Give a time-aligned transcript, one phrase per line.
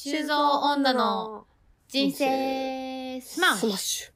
[0.00, 1.44] 修造女の
[1.88, 4.12] 人生スマッシュスマッシュ。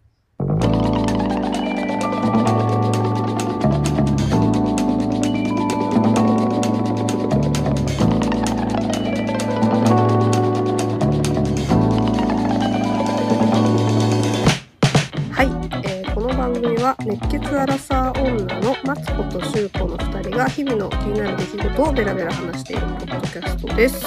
[15.33, 15.49] はい、
[15.85, 24.07] えーこの番組は熱血アラサー女のマツコとシュウコの2人が日々の気になる出来事をベラベラ話しているポッドキャストです。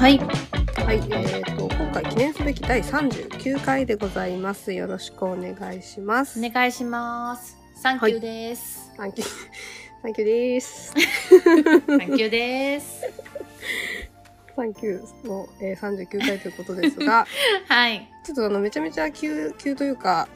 [0.00, 0.55] はい
[0.86, 4.72] はい、えー、と今回記念すべき第39回でございます。
[4.72, 6.38] よろしくお願いします。
[6.38, 7.58] お願いします。
[7.74, 9.28] サンキューです、サンキュー、
[10.02, 10.94] サンキューです。
[10.94, 13.00] サンキューです。
[14.54, 17.26] サンキューの、えー、39回ということですが、
[17.66, 18.08] はい。
[18.22, 20.28] ちょっとあのめちゃめちゃ急急というか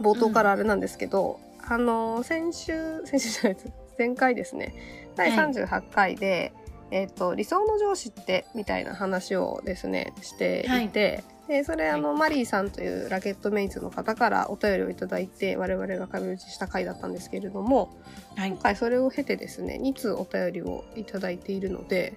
[0.00, 3.72] 冒頭からあれなんですけど、あの先週先週じゃないです。
[3.98, 4.72] 前回ですね。
[5.16, 6.52] 第はい38回で、
[6.90, 17.98] えっ、と理想の上司ってみたいな話をですねしていて、でそれあの、マリーさんというラケットメイズの方からお便りをいただいて我々が壁打ちした回だったんですけれども
[18.36, 18.50] はい。
[18.50, 22.12] 今回それを経てですね2通お便りをいただいているので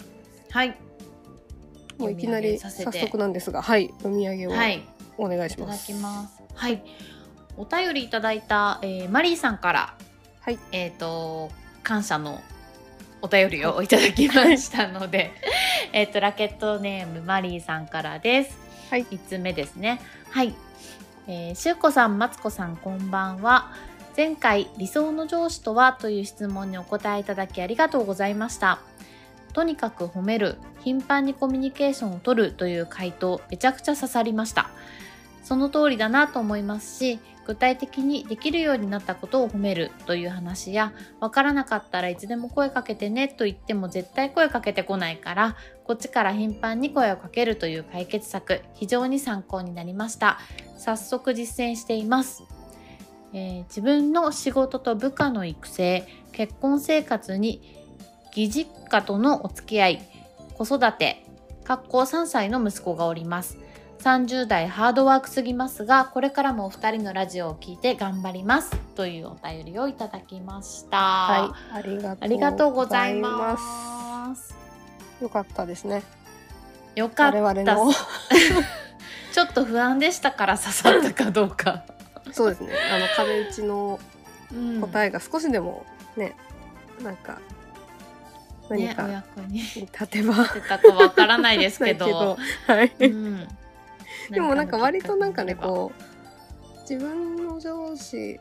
[0.49, 0.77] はい。
[1.97, 4.85] もういきなり早速なんですがはい読み上げをはい。
[5.17, 5.87] お願いしいただます。
[5.87, 6.41] きます。
[6.53, 6.83] はい。
[7.55, 9.95] お便りいただいた、えーマリーさんから
[10.41, 10.59] はい。
[10.73, 11.49] えっ、と
[11.83, 12.41] 感謝の
[13.21, 15.31] お便りをいただきましたので、
[15.93, 18.57] えっとラケットネームマリーさんからです。
[18.89, 20.01] はい5つ目ですね。
[20.29, 20.53] はい。
[21.27, 23.71] えー、しゅうこさん、まつこさん、こんばんは。
[24.17, 28.79] 前回、理想の上司とはという質問にお答えいただきありがとうございました。
[29.53, 34.69] とにかく褒める、頻繁にコミュニケーションを取るという回答、めちゃくちゃ刺さりました。
[35.43, 50.39] その通りだなと思いますし、具体的にできるようになったことを褒めるという話や、わからなかったらいつでも声かけてねと言っても絶対声かけてこないから、こっちから頻繁に声をかけるという解決策、非常に参考になりました。
[50.77, 52.43] 早速実践しています。
[53.33, 57.61] えー自分の仕事と部下の育成、結婚生活に
[58.27, 60.01] 義実家とのお付き合い、
[60.53, 61.25] 子育て、
[61.63, 63.57] 学校3歳の息子がおります。
[64.01, 68.75] 30代ハードワークすぎますが、これからもお二人のラジオを聞いて頑張ります。
[68.95, 70.97] というお便りをいただきました。
[70.97, 73.55] はい、ありがとうありがとうございま
[74.35, 74.47] す。
[74.47, 74.55] す。
[75.21, 76.01] よかったですね。
[76.95, 77.41] よかった。
[77.41, 77.93] 我々の
[79.33, 81.83] ちょっと不安でしたから刺さったかどうか。
[82.33, 82.73] そうですね。
[82.91, 83.99] あの壁打ちの
[84.51, 85.85] うん答えが少しでも
[86.17, 86.35] ね、
[87.03, 87.37] なんか
[88.67, 92.35] 何か役に立てば、立てたかわからないですけど。
[92.65, 92.91] はい。
[92.99, 93.47] うん
[94.31, 95.57] でもなんか割となんかねう。
[95.57, 96.11] こう
[96.89, 98.39] 自分の上司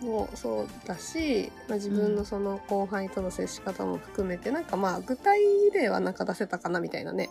[0.00, 5.40] もそうだし、まあ、自分のその後輩との接し方も含めて、なんかまあ具体
[5.72, 7.28] 例はなんか出せたかなみたいなね。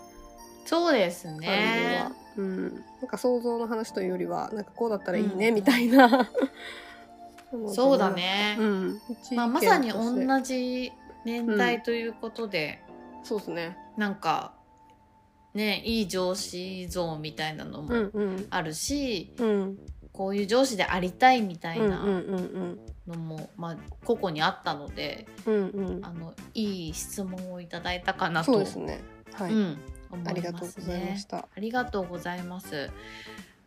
[0.66, 2.12] そうです感じねは、。
[2.38, 5.56] うん、なんか想像の話というよりはなんかこうだったらいいねうん。
[5.56, 6.28] みたいな、 な
[7.54, 8.56] のでそうだね。
[8.60, 8.64] う。
[8.64, 9.02] ん、
[9.36, 10.94] まあ、まさに同じ
[11.26, 12.84] 年代ということで、
[13.24, 13.78] そうですね。
[13.98, 14.54] なんか
[15.60, 18.48] ねいい上司像みたいなのうんもうん。
[18.50, 19.78] あるし、うん。
[20.14, 22.80] こういう上司でありたいみたいなうんうんうん。
[23.08, 26.06] のも、まあ、個々にあったのでうんうん。
[26.06, 29.02] あのいい質問をいただいたかなとそうですね。
[29.34, 29.78] はい、うん、
[30.12, 31.26] 思ありいますがとうございまねし。
[31.26, 31.38] た。
[31.38, 32.90] ありがとうございます。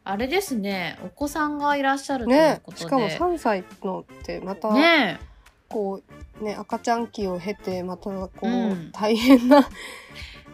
[0.04, 2.84] あれですね、お子さんがいらっしゃるというねことで。
[2.84, 5.20] しかも3歳のってまた、ね
[5.68, 6.02] こ
[6.40, 8.90] うね赤ちゃん期を経てまたこう、うん。
[8.92, 9.62] 大変なえ、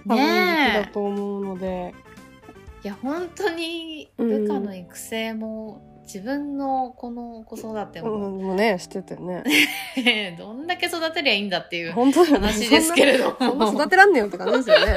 [0.08, 1.94] 多分時期だねと思うので、え。
[2.84, 9.44] いや、本当にうん部下の育成も、自分のこの子育てうも、ん、もうねしててね。
[10.38, 13.70] どんだけ育てりゃいいんだっていう話ですけれども。
[13.72, 14.96] 育てらんねえよって感じですよね。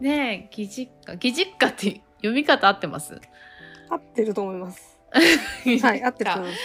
[0.00, 3.20] ねえ、義実家、義実家って読み方合ってます？
[3.90, 4.98] 合ってると思います。
[5.82, 6.60] はい合ってると思います。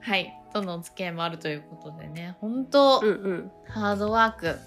[0.00, 0.32] はい。
[0.52, 3.52] とのお付き合いもあるということでね、本当、うんうん。
[3.68, 4.58] ハードワーク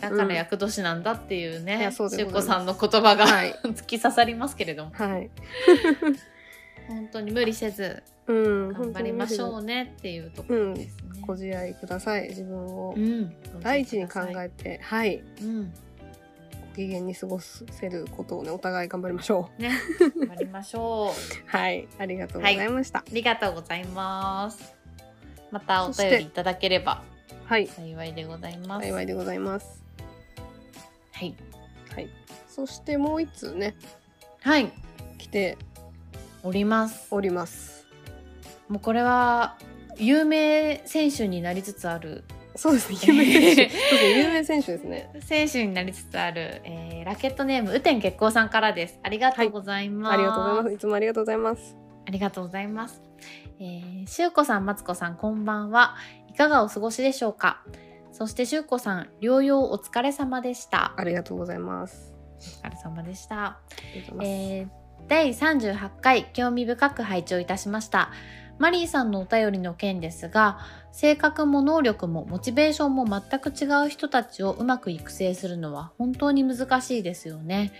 [0.00, 3.54] だから役年なんだっていういね、うでしゅうこさんの言葉が、はい。
[3.64, 4.92] 突き刺さりますけれども。
[4.92, 5.30] はい。
[6.88, 11.20] 本当に無理せずうん頑張りましょううねっていうところですね。
[11.20, 12.28] ご自愛ください。
[12.28, 15.22] 自分をうん、第一に考えてはい。
[15.42, 19.70] うん、ご機嫌に過ごせることをねお互い頑張りましょね。
[19.98, 21.10] 頑張りましょう。
[21.10, 21.12] う
[21.46, 21.88] はい。
[21.98, 23.00] ありがとうございました。
[23.00, 24.74] ありがとうございます。
[25.50, 27.02] またお便りいただければ
[27.44, 27.66] はい。
[27.66, 28.86] 幸いでございます。
[28.86, 29.87] 幸いでございます
[31.18, 31.34] はい、
[31.96, 32.08] はい。
[32.46, 33.74] そしてもう一通ね。
[34.40, 34.70] はい、
[35.18, 35.58] 来て
[36.44, 37.08] おります。
[37.10, 37.88] おります。
[38.68, 39.56] もうこれは
[39.96, 42.22] 有名選手になりつつある。
[42.54, 42.98] そうですね。
[43.02, 43.68] 有名選手。
[43.68, 45.10] そうですね有名選手ですね。
[45.20, 49.00] 選手になりつつある、えー、ラケットネーム雨天月光さんからです。
[49.02, 50.74] ありがとうございます、ありがとうございます。
[50.74, 51.76] いつもありがとうございます。
[52.06, 53.02] ありがとうございます。
[53.58, 55.96] えー、しゅうこさん、まつこさん、こんばんは。
[56.28, 57.64] いかがお過ごしでしょうか？
[58.18, 60.92] そしてしゅうこさん、療養お疲れ様でした。
[60.96, 62.12] ありがとうございます
[62.64, 63.60] お疲れ様でした。
[64.20, 64.68] えー、
[65.06, 68.10] 第38回、興味深く拝聴いたしました。
[68.58, 70.58] マリーさんのお便りの件ですが、
[70.90, 77.70] 性格も能力もモチベーションも全く違う人たちをうまく育成するのは本当に難しいですよね。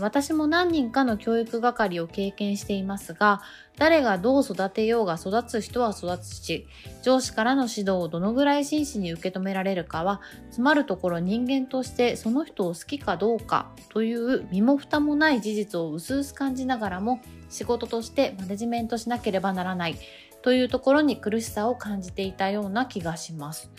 [0.00, 3.40] 私も何人かの教育係を経験していますが、
[3.78, 6.66] 誰がどう育てようが育つ人は育つし、
[7.02, 19.96] 上司からの指導をどのぐらい真摯に受け止められるかは、つまるところ人間としてその人を好きかどうかという身も蓋もない事実を薄々感じながらも、仕事としてマネジメントしなければならない
[20.42, 23.70] というところに苦しさを感じていたような気がします。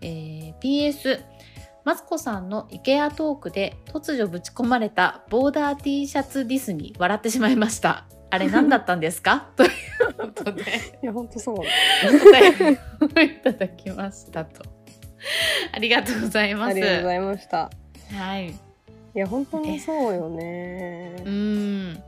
[0.00, 1.33] えー PS
[1.84, 8.06] マツコさんの IKEA トークで突如ぶち込まれたボーダー T シャツディスに笑ってしまいました。
[8.30, 9.48] あれ何だったんですか？
[9.56, 9.70] という
[10.18, 10.62] ことで
[11.02, 14.62] いや本当そうお便りをいただきましたと。
[15.72, 16.70] ありがとうございます。
[16.70, 17.70] ありがとうございました
[18.16, 18.48] はい。
[18.48, 18.54] い
[19.14, 21.30] や本当にそうよねうー
[21.92, 22.02] ん。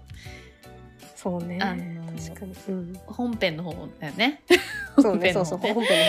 [1.14, 4.43] そうねあの確かにうん本編の方だよね。
[4.99, 6.06] そうねそうそう本編の方ですね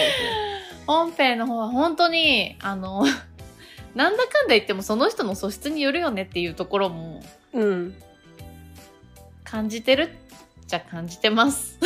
[0.87, 3.03] 本編の方は本当に、あの、
[3.95, 7.21] なんだかんだ言ってもその人の素質によるよねっていうところも
[7.53, 7.95] うん。
[9.43, 10.09] 感じてる
[10.67, 11.79] じゃ感じてます。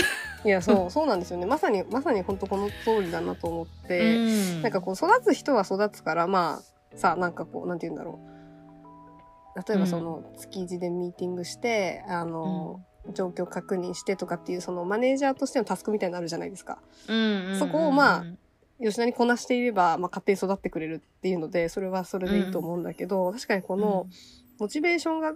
[0.43, 1.45] いやそうそうなんですよね。
[1.45, 4.61] まさにまさに本当この通りだなと思って、うん。
[4.63, 6.61] なんかこう育つ人は育つからま
[6.93, 8.31] あさなんかこうなんて言うんだろう。
[9.67, 12.81] 例えばその築地でミーティングして、あの、
[13.13, 16.79] 状況確認してとかっていうそのマネージャーとしてのタスクみたいなのあるじゃないですか。
[17.07, 17.59] うんうんうん。
[17.59, 18.25] そこをまあ
[18.81, 24.07] 吉田にこなしていれば、まあ、勝手に育ってくれるっていうのでそれはそれでいいと思うんだけど、確かにこの
[24.59, 25.33] モチベーションが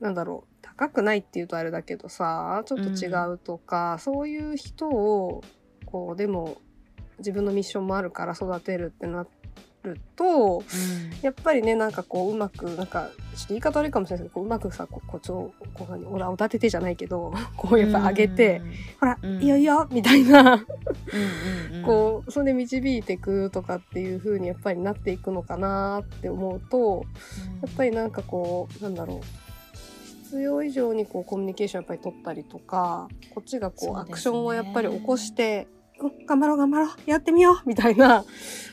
[0.00, 5.42] なんだろう高くないっていうとあれだけどさちょっと違うとか、そういう人を
[5.84, 6.58] こうでも
[7.18, 9.26] 自分のミッションもあるから育てるってな
[9.82, 10.62] るとうん。
[11.22, 18.62] やっぱりねなんかこううまくなんかちょっと言い方悪いかもしれないですけどこううまくさこうこうちょこう何おらおだててじゃないけど こうやっぱ上げて、
[18.98, 19.42] ほら、うん。
[19.42, 20.40] いいよいいよみたいな。
[20.40, 20.60] うん
[21.72, 21.82] うんうん。
[21.86, 27.04] こうそれで導いていくとかっていう風にやっぱりなっていくのかなって思うと
[27.62, 29.50] やっぱりなんかこうなんだろう。
[30.30, 35.79] 必要以上にこうコミュニケーションやっぱり取ったりとかこっちがこうアクションをやっぱり起こして、うん、
[36.26, 38.24] 頑張ろう頑張ろうやってみようみたいな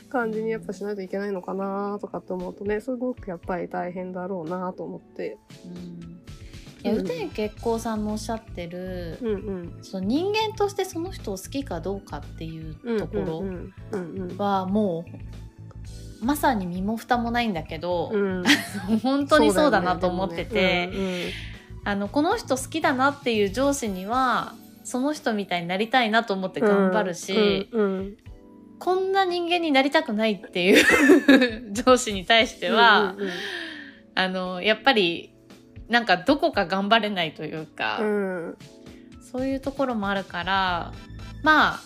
[0.08, 5.38] 感じにやっぱしないといけないのかなとかって思うとねすごくやっぱり大変だろうなと思って。
[5.66, 6.18] うん。
[6.82, 7.00] いや、うん。
[7.00, 9.78] 雨天月光さんのおっしゃってる、うんうん。
[9.82, 13.44] その人間としてその人を好きかどうかっていううんところ
[14.38, 15.04] はも
[16.20, 18.44] うまさに身も蓋もないんだけど、うん。
[19.02, 21.32] 本当にそうだなと思ってて、
[21.84, 24.54] あのこの人好きだなっていう上司には
[24.88, 28.16] その人みたいになりたいなと思って頑張るし、うんうん。
[28.78, 33.30] こんな人間になりたくないっていう 上司に対しては、うんうん
[34.14, 35.32] あのやっぱり
[35.88, 38.58] なんかどこか頑張れないというか、うん。
[39.20, 40.92] そういうところもあるから
[41.42, 41.80] まあ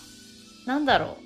[0.65, 1.17] なんだろ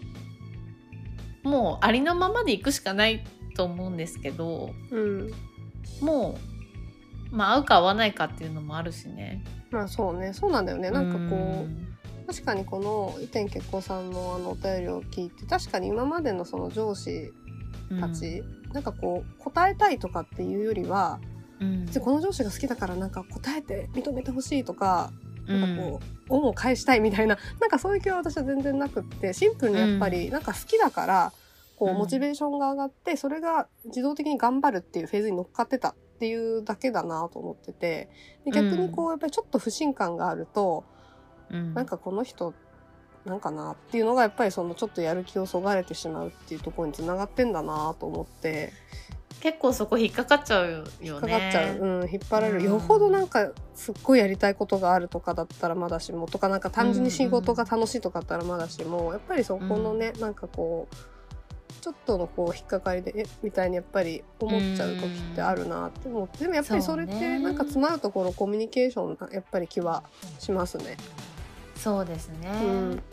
[1.46, 1.48] う。
[1.48, 3.24] もうありのままでいくしかない
[3.56, 5.32] と思うんですけどうん。
[6.02, 6.47] もう
[7.32, 9.44] まあ合うか合わないかっていうのもあるしね。
[9.72, 10.34] まあそうね。
[10.34, 10.92] そうなんだよね。
[10.92, 11.88] なんかこううん
[12.28, 17.32] 確かにこの伊天結子さんのあのお便りを聞いて確かに今までのその上司
[18.02, 18.44] たち、
[18.74, 21.22] なんかこう答えたいとかっていうよりは
[21.60, 21.88] うん。
[22.02, 25.12] この上司が好きだからなんか答えて認めてほしいとか、
[25.48, 25.62] うん。
[25.62, 31.34] なんかこう恩を返したいみたいな なんかそういう気は私は全然なくってシンプルにやっぱりなんか好きだから、
[31.78, 31.96] こううん。
[31.98, 38.10] モチベーションが上がってそれが自動的に頑張るっていうフェーズに乗っかってたっていうだけだなと思ってて
[38.46, 40.84] で逆にこうやっぱりちょっと不信感があると、
[41.50, 41.74] うん。
[41.74, 42.54] なんかこの人
[43.26, 48.72] なんかなっていうのがやっぱりそのちょっとやる気をそがれてしまうっていうところにつながってんだなと思って。
[49.40, 50.90] 結構そこ引っかかっちゃうよね。
[51.00, 52.66] 引っかかっちゃう、うん、引っ張られる、うん。
[52.66, 60.96] よほどなんかすっごいやりたいことがあるとかだったらまだしもとかなんか単純に仕事が楽しいとかだったらまだしもやっぱりそこのね、なんかこう
[61.82, 70.04] ちょっとのこう引っかかりでえみたいにやっぱり思っちゃう時ってあるなって思ってでもやっぱりそれってなんか詰まるところコミュニケーションなやっぱり気は
[70.40, 70.98] しますね。
[71.76, 72.50] そうですね。
[72.64, 73.04] うん。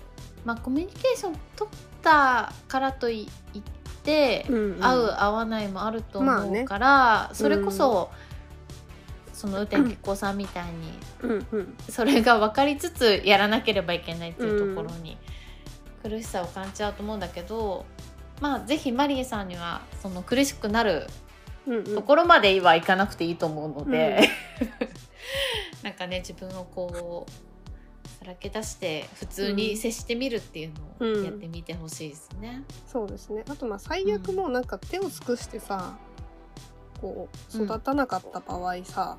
[0.44, 3.66] まあコミュニケーション取ったからとい言っ
[4.02, 4.84] て、うんうん。
[4.84, 8.10] 合う合わないもあるとまあね思うから、それこそ、
[9.32, 11.74] その雨天結子さんみたいにうんうん。
[11.88, 15.18] それが分かりつつやらなければいけないっていうところに
[16.02, 17.86] 苦しさを感じちゃうと思うんだけど
[18.40, 21.06] まあぜひマリエさんにはその苦しくなる
[21.66, 21.84] うんうん。
[21.84, 24.28] ところまではいかなくていいと思うので、
[25.82, 32.62] なんかね自分をこうさらけ出して普通に接してみるっていうのをやってみてほしいですね。
[32.86, 33.44] そうですね。
[33.48, 35.96] あとまあ最悪もうなんか手を尽くしてさ、
[37.00, 39.16] こう育たなかった場合さ、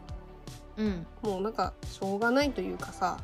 [0.77, 3.17] うん、もうなんかしょうがないというかさ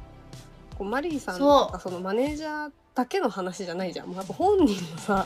[0.77, 4.07] こうマリーさんとかそのマネージャーだけの話じゃないじゃん。
[4.07, 5.25] もうやっぱ本人のさ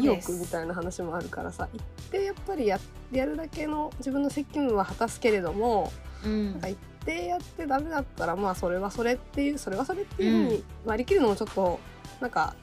[0.00, 2.78] 意欲みたいな話もあるからさ行ってやっぱりや
[3.10, 5.92] やるだけの自分の責務は果たすけれども
[6.24, 6.52] うん。
[6.52, 11.80] なんか行ってやってダメだったらまあそれはそれっていうそれはそれっていうふうに割り切るのもちょっと
[12.20, 12.54] なんか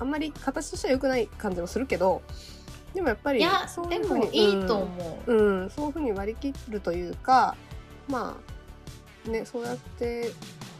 [0.00, 2.22] あんまり形としては良くない感じもするけど
[2.94, 5.32] でもやっぱりそういうふうにもいいと思う。
[5.32, 7.56] うん、うん、そういうふうに割り切るというか
[8.08, 8.36] ま
[9.26, 10.32] あねそうやって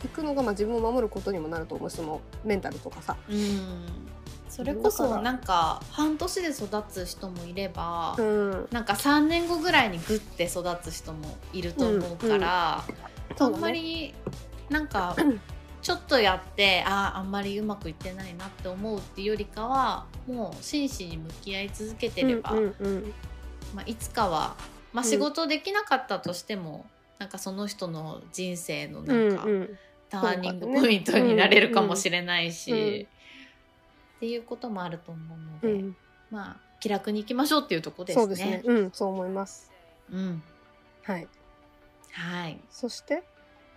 [0.05, 3.17] いくのがまあ自分を守ることにもなると思うしそのメンタルとかさ。
[3.29, 4.08] うん
[4.59, 8.69] それこそなんか半年で育つ人もいれば、うん。
[8.73, 12.85] なんか3年後ぐらいにグッて育つ人もいると思うから、
[13.39, 14.17] あんまり
[14.69, 15.15] なんか
[15.81, 23.15] ちょっとやってあああんまりうまくいってないなって思うっていうよりかはもう真摯に向き合い続けてれば、うんうん
[23.77, 24.57] まあ、いつかは、
[24.93, 25.09] まあ、うん。
[25.09, 26.85] 仕事できなかったとしても、
[27.21, 29.79] なんかその人の人生のうなんんか、うん
[30.11, 33.07] ターニングポイントになれるかもしれないし、うんうん
[34.19, 35.97] っていうこともあると思うので、うん
[36.31, 38.23] まあ気楽にいきましょうっていうところですね。
[38.23, 38.63] そうですね。
[38.65, 39.71] うん、そう思います。
[40.13, 40.43] うん、
[41.03, 41.27] はい。
[42.13, 42.61] はい。
[42.71, 43.25] そして、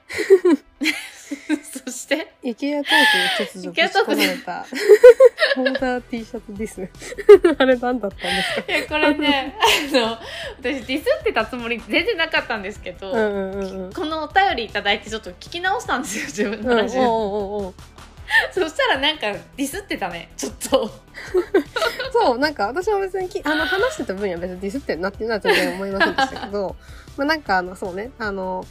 [1.85, 2.91] そして、イケアトー
[3.39, 4.65] クに突如ぶち込まれた、
[5.55, 6.81] ボーダー T シャツです。
[7.57, 8.71] あれ何だったんですか？
[8.71, 9.57] いやこれね、
[9.93, 10.17] あの
[10.59, 13.93] 私ディスってたつもり全然なかったんですけど、うんうんうんうん。
[13.93, 16.99] このお便りいただいてちょっと聞き直したんですよ自分うん、おう。
[16.99, 17.73] おうおう
[18.51, 20.89] そしたらなんかディスってたねちょっと。
[22.11, 26.75] そう、なんか私も別にきあの話してた分には別にディスってるなっていうのは全然思いませんでしたけど、
[27.17, 28.65] まあなんかあの、そうね、あの、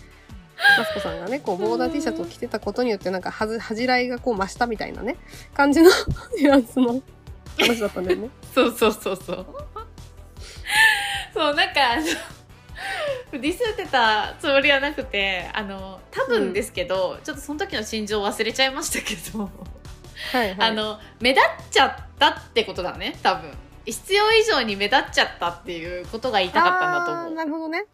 [0.78, 5.16] マスコさんがね、こう、ボーダー T シャツを着てたことによって、なんか、はず、恥じらいがこう増したみたいなね、
[5.54, 5.90] 感じの
[6.36, 7.00] ニュアンスの
[7.58, 8.28] 話だったんだよね。
[8.54, 9.46] そうそうそうそう。
[11.32, 11.80] そうなんか
[13.32, 19.50] ディスってたつもりはなくてあの多分ですけど、ちょっとその時の心情忘れちゃいましたけど、
[20.32, 20.68] はいはい。
[20.70, 23.50] あの目立っちゃったってことだね多分
[23.86, 27.34] 必要以上に目立っちゃったっていうことが言いたかったんだと思う。
[27.34, 27.84] なるほどね。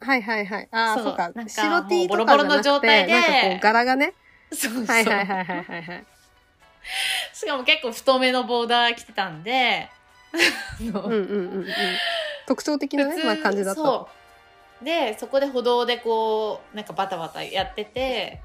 [0.00, 0.68] はいはいはい。
[0.70, 1.44] ああ、そうかなん。
[1.46, 4.14] か白 T ともうボロボロのかじゃなくて、状態でなんかこう柄がね。
[4.52, 6.04] そうそうはいはいはいはいはいはい。
[7.34, 9.88] しかも結構太めのボーダー着てたんで、
[10.80, 11.66] うんうんうんうん。
[12.46, 13.80] 特徴的なね、まあ感じだった。
[13.82, 14.17] そう
[14.82, 18.40] でそこで歩道でこうなんかバタバタやってて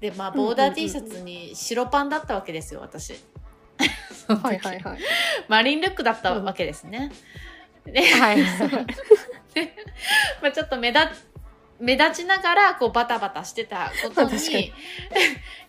[0.00, 3.14] でまあボーダー T シャツに白パンだったわけですよ私。
[4.28, 4.98] はいはいはい。
[5.48, 7.10] マリンルックだったわけですね、
[7.84, 8.36] で、はい。
[9.54, 9.74] で
[10.40, 11.08] まあちょっと目立
[11.80, 14.72] 目立ちながらこうバタバタしてたことにに。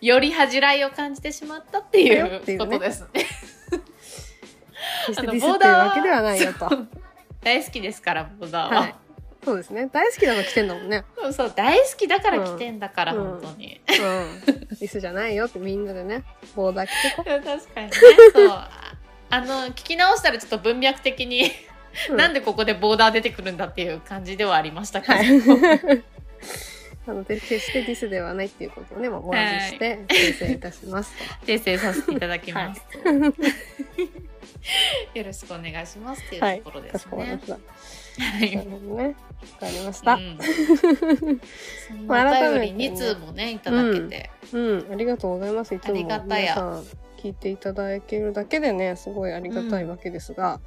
[0.00, 3.26] より恥じらいを感じてしまったっていうことですね。
[5.06, 6.68] 決してディスってるわけではないよと。
[7.40, 8.94] 大好きですからボーダーは、はい。
[9.44, 9.88] そうですね。
[9.92, 11.04] 大好きなの着てんだもんね。
[11.16, 13.80] そうそう大好きだから着てんだから、うん本当に。
[13.88, 14.68] うん。
[14.68, 17.92] ディスじゃないよってみんなでね、ボーダー着てこ確かにね
[18.32, 18.96] そうあ
[19.30, 21.50] あの聞き直したらちょっと文脈的に、
[22.10, 22.14] う。
[22.14, 26.04] なんでここでボーダー出てくるんだっていう感じではありましたけど、はい。
[27.06, 31.46] なので、決してディスではないっていうことをね、まあ、お話しして、訂正いたしますと。
[31.46, 32.82] 訂正させていただきます、
[35.14, 37.38] よろしくお願いしますっていうところですねこまりま。
[37.40, 37.58] した。
[38.18, 38.56] はい。
[38.56, 39.04] なるほどね。
[39.06, 39.12] わ
[39.60, 40.14] かりました。
[40.14, 40.38] うん。
[41.88, 45.74] そんなお便り2通もねいただけて、うん、ありがとうございます。
[45.74, 46.54] いつもありがたや。
[46.54, 46.84] 皆さん
[47.22, 50.60] 聞いていただけるだけでね、すごいありがたいわけですが、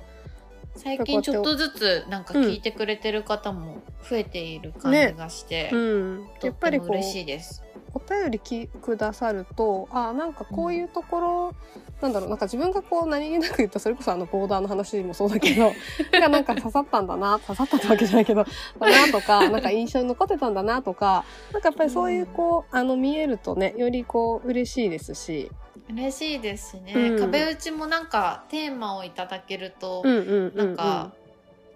[0.75, 7.64] 最近ちょっとずつなんか聞いてくれてる方も増えている感じがして、うん、とやっぱり嬉しいです。
[7.95, 11.55] お便りきくださるとあなんかこういうところ、
[12.01, 15.71] なんだろうなんか自分がこう何気なく言ったそれこそあのボーダーの話もそうだけど
[16.11, 21.23] がなんか刺さったんだな刺さったってわけじゃないけどだなとか なんか印象に残ってたんだなとか
[21.53, 25.49] なんかやっぱりそういうこうあの見えるとねよりこう嬉しいですし、
[25.89, 27.19] 嬉しいですしね、うん。
[27.19, 31.13] 壁打ちもなんかテーマをいただけると、うんうんうんうん、なんか、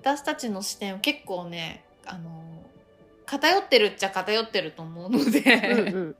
[0.01, 2.43] 私たちの視点を結構ねあの
[3.29, 6.15] 偏ってるっちゃ偏ってると思うので、うんうん、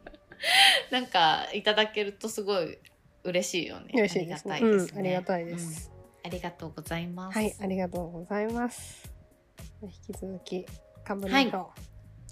[0.92, 2.78] なんかいただけるとすごい
[3.24, 3.90] 嬉しいよね。
[3.96, 4.54] 嬉しいですね。
[4.54, 5.92] ありがたいですね、うんありがたいです、
[6.24, 6.28] うん。
[6.28, 7.36] ありがとうございます。
[7.36, 9.12] はいありがとうございます。
[9.82, 10.66] 引き続き
[11.04, 11.72] 頑張りましょ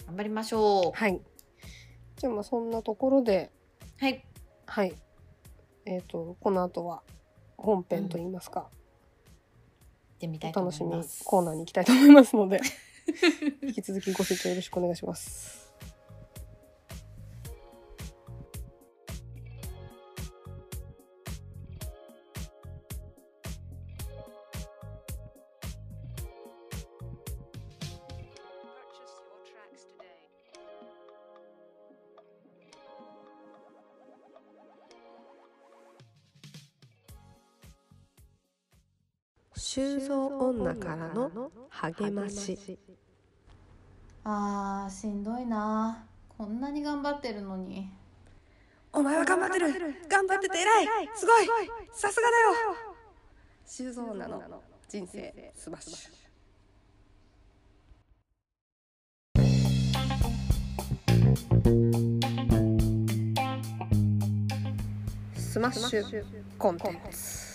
[0.03, 0.05] う。
[0.05, 0.97] 頑張りましょう。
[0.97, 1.21] はい、
[2.17, 3.49] じゃあまあそんなところで。
[3.99, 4.23] はい。
[4.67, 4.93] はい。
[5.85, 7.01] えっ、と、この後は
[7.57, 8.69] 本編といいますか、
[10.19, 11.23] てみたいと思お楽しみいます。
[11.23, 12.59] コーナーに行きたいと思いますので
[13.63, 15.66] 引き続きご清聴よろしくお願いします。
[40.07, 42.79] 修造女からの励まし。
[44.23, 46.07] あーしんどいな。
[46.37, 47.91] こんなに頑張ってるのに。
[48.93, 49.67] お前は頑張ってる。
[50.07, 50.87] 頑張ってて偉い。
[51.13, 51.45] すごい。
[51.91, 52.53] さすがだよ。
[53.65, 54.41] 修造女の。
[54.87, 56.13] 人生スマッシュ。
[65.35, 66.23] スマッシュ
[66.57, 67.47] コンテンツ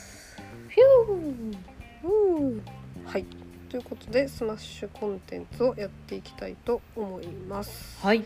[2.05, 2.63] うん。
[3.05, 3.25] はい。
[3.69, 8.05] ということでスマッシュコンテンツをやっていきたいと思います。
[8.05, 8.25] はい。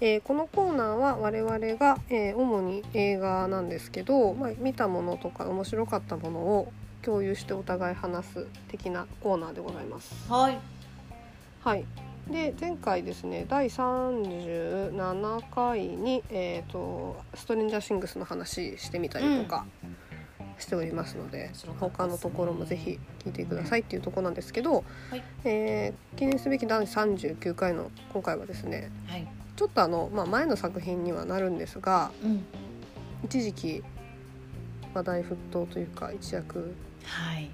[0.00, 10.14] えーこのコーナーは我々が、えー主に映画なんですけど、まあ、見たものとか面白かったものを共有してお互い話す的なコーナーでございます。
[10.30, 10.58] はい。
[11.64, 11.84] はい、
[12.30, 19.64] で前回ですね第37回に、えーと「ストレンジャーシングス」の話してみたりとか
[20.58, 25.22] しておりますので、他のところもぜひ聞いてくださいっていうところなんですけど、はい。
[25.44, 29.26] えー記念すべき第39回の今回はですねはい。
[29.56, 32.44] ちょっとあの、まあ、前の作品にはなるんですがうん。
[33.24, 33.82] 一時期
[34.92, 37.50] 話題沸騰というか一躍はい。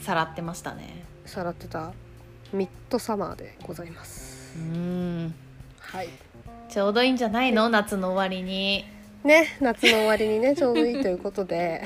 [0.00, 1.04] さらってましたね。
[1.24, 1.92] さらってた
[2.52, 4.56] 「ミッドサマー」でございます。
[4.56, 4.60] う。
[4.76, 5.34] ん。
[5.80, 6.08] はい。
[6.68, 7.68] ちょうどいいんじゃないの？
[7.68, 8.84] 夏の終わりに
[9.26, 11.82] ね夏の終わりにね ちょうどいいということで、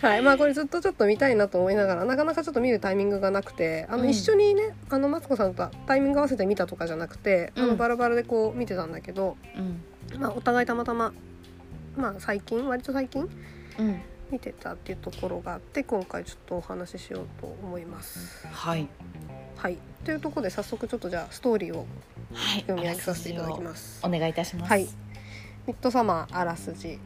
[0.00, 0.12] はい。
[0.12, 0.22] はい。
[0.22, 4.10] まあ、これずっとちょっと見たいなと思いながらなかなかちょっと見るタイミングがなくてあの、うん。
[4.10, 7.68] 一緒にねあのマツコさんとタイミング合わせて見たとかじゃなくて、あうん。
[7.68, 10.20] のバラバラでこう見てたんだけど、うん。
[10.20, 11.12] まあ、お互いたまたま、
[11.96, 13.28] まあ、最近割と最近
[13.78, 14.00] うん。
[14.30, 18.46] 見てたっていうところがあって今回ちょっとお話ししようと思います。
[18.46, 18.86] はい。
[19.56, 21.86] はい、というところで早速ちょっとじゃあストーリーを
[22.32, 22.60] はい。
[22.60, 24.00] 読み上げさせていただきます。
[24.04, 24.70] お願いいたします。
[24.70, 24.86] はい、
[25.68, 26.98] ミッドサマーあらすじ、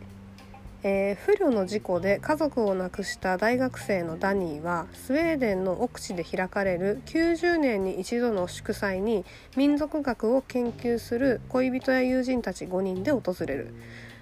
[0.85, 9.25] えー不慮の事故で家族を亡くした大学生のダニーはスウェーデンの奥地で開かれる90年に一度の祝祭に
[9.57, 13.75] 民族学を研究する恋人や友人たち5人で訪れる。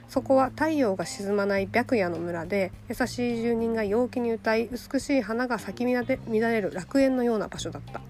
[0.08, 8.00] そこは太陽が沈まない白夜の村で優しい住人が陽気に歌い美しい花が咲き乱れ乱れる楽園のような場所だった。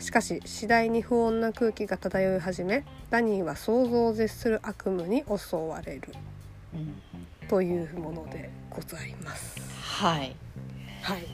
[0.00, 6.02] しかし次第に不穏な空気が漂い始めダニーは想像を絶する悪夢に襲われる。
[6.74, 7.00] うん
[7.48, 9.60] というものでございます。
[9.82, 10.36] はい。
[11.02, 11.26] はい、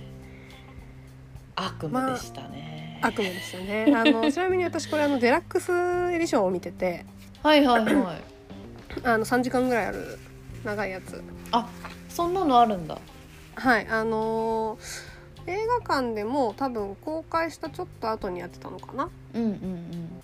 [1.56, 3.92] 悪夢でしたね、悪夢ですよね。
[3.94, 7.04] あの ちなみに私これあのデラックスエディションを見てて、
[7.42, 8.22] はいはいはい。
[9.04, 10.18] あの3時間ぐらいある
[10.64, 11.22] 長いやつ。
[11.52, 11.68] あ
[12.08, 12.98] そんなのあるんだ。
[13.56, 15.15] はい、あのー
[15.46, 19.08] 映画館でも多分公開したちょっと後にやってたのかな。
[19.34, 20.22] うんうん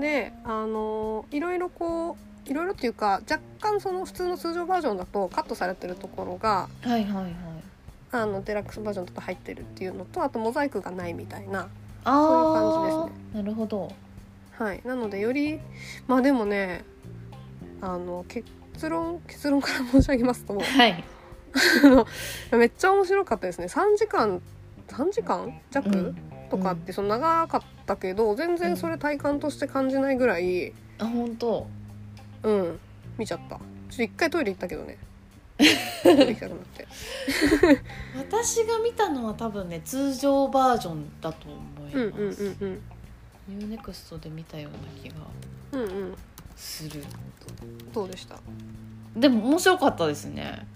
[0.00, 2.16] で、あのーいろいろこ
[2.46, 7.34] ういろいろっていうか若干その普通の通常バージョンだとカットされてるところがうんはいはいはい。
[8.12, 11.68] あのデラックスバージョンだと入ってるっていうのとあとモザイクがないみたいな
[12.04, 13.92] そういう感じですなるほど。
[14.58, 14.80] はい。
[14.84, 15.60] なのでより
[16.06, 16.84] まあでもね
[17.80, 21.04] あの結論結論から申し上げますとはい
[22.56, 23.66] めっちゃ面白かったですね。
[23.66, 24.40] 3時間
[24.88, 25.60] 3時間？
[25.70, 26.16] 弱、うん。
[26.50, 31.66] とかってその長かったけど全然それ体感として感じないぐらいあ本当？
[32.44, 32.78] うん。
[33.18, 33.56] 見ちゃった。
[33.56, 33.64] ちょ
[33.94, 34.98] っと一回トイレ行ったけどね。
[38.16, 42.82] 私が見たのは多分ね通常バージョンだと思いうんうんます、うんうん。
[43.48, 45.16] ユーネクストで見たような気が
[45.72, 46.14] うんうん。
[46.56, 47.02] する。
[47.92, 48.36] どうでした？
[49.16, 50.66] でも面白かったですね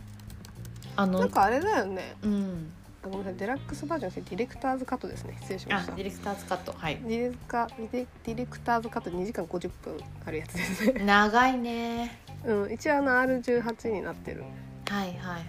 [1.03, 2.17] あのなんかあれだよね。
[2.23, 2.73] うん。
[3.03, 3.35] あごめんなさい。
[3.37, 5.93] デラックスバージョンですねディレクターズカットですね失礼しまあした。
[5.95, 6.75] ディレクターズカット。
[6.77, 6.99] はい。
[7.07, 11.05] ディレカディレディレクターズカット2時間50分あるやつですね。
[11.05, 12.19] 長いね。
[12.45, 14.45] うん一応あの R18 になってる。
[14.89, 15.45] はいはいはい。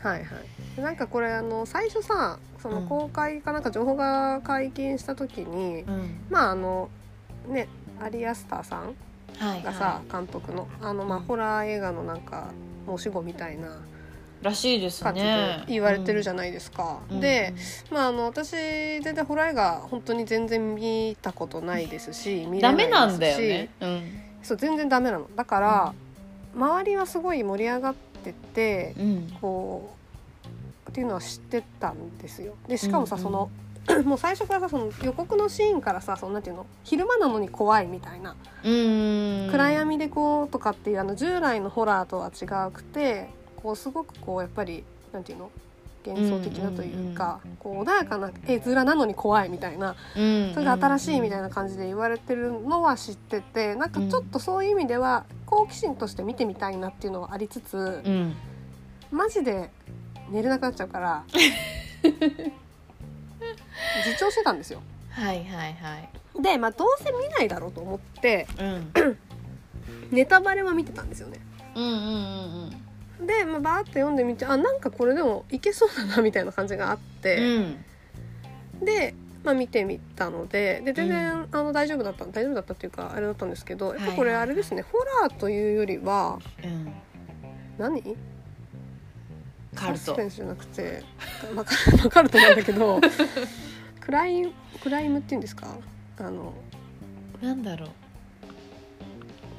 [0.00, 0.76] はいはい。
[0.76, 2.88] でなんかこれあの最初さそのうん。
[2.88, 6.20] 公開かなんか情報が解禁した時に、うん。
[6.30, 6.88] まああの
[7.48, 7.68] ね
[8.00, 8.94] アリアスターさん
[9.38, 12.50] はいがさ、は監督のあのまあうんホラー映画のなんか
[12.86, 13.70] 申し子みたいない
[14.42, 15.64] らしいですね。
[15.66, 17.20] 言われてるじゃん、ないですか、うん。
[17.20, 17.54] で、
[17.90, 22.86] まああの私全然ホラー映画本当に全然見たことないですし見れダないですし。
[22.86, 23.68] メなんだよね。
[23.80, 24.22] うん。
[24.42, 25.28] そう全然ダメなの。
[25.34, 25.94] だから、
[26.54, 29.36] 周りはすごい盛り上がっててうん。
[29.40, 29.90] こ
[30.86, 32.54] うっていうのは知ってたんですよ。
[32.66, 33.24] でしかもさ、うんうん。
[33.24, 33.50] その
[34.04, 36.66] もう最初からさその予告のシーンからさそのなんていうの？
[36.84, 39.48] 昼間なのに怖いみたいな、うん。
[39.50, 43.28] 暗闇でこうとかっていうあの従来のホラーとは違くて
[43.62, 45.50] こうすごくこうやっぱりなんていうの？
[46.06, 58.34] 幻想的なというか、こう穏やかな絵面なのに怖いみたいなうんそれが新しいみたいなな感じで言われてるのは知っててなんかちょっとそういう意味では好奇心として見てみたいなっていうのはありつつうん
[59.10, 59.70] マジで
[60.30, 61.44] 寝れなくなっちゃうから自
[64.24, 64.80] 重してたんですよ。
[65.10, 66.08] はいはいはい。
[66.42, 68.92] で、まあ、どうせ見ないだろうと思ってうん。
[70.12, 71.40] ネタバレは見てたんですよね。
[71.74, 71.96] うんうんう
[72.66, 72.87] ん
[73.26, 77.84] で、まあ、バーって読んでみてあなんかこれでもいけそうだなみたいな感じがあっうて、ん。
[78.84, 80.80] で、まあ、見てみたので。
[80.84, 86.92] で全然、あの大丈夫だった大丈夫だったっていうかあれだったんですけどやっぱこれあれですね、ホラーというよりはうん。
[87.78, 88.16] 何？
[89.74, 89.98] カルト。
[89.98, 91.02] サスペンスじゃなくて、
[91.54, 91.64] まあ
[92.08, 93.00] カルトなんだけど
[94.00, 94.52] クライ
[94.82, 95.66] クライムっていうんですか？
[96.18, 96.52] あの
[97.40, 97.88] なんだろう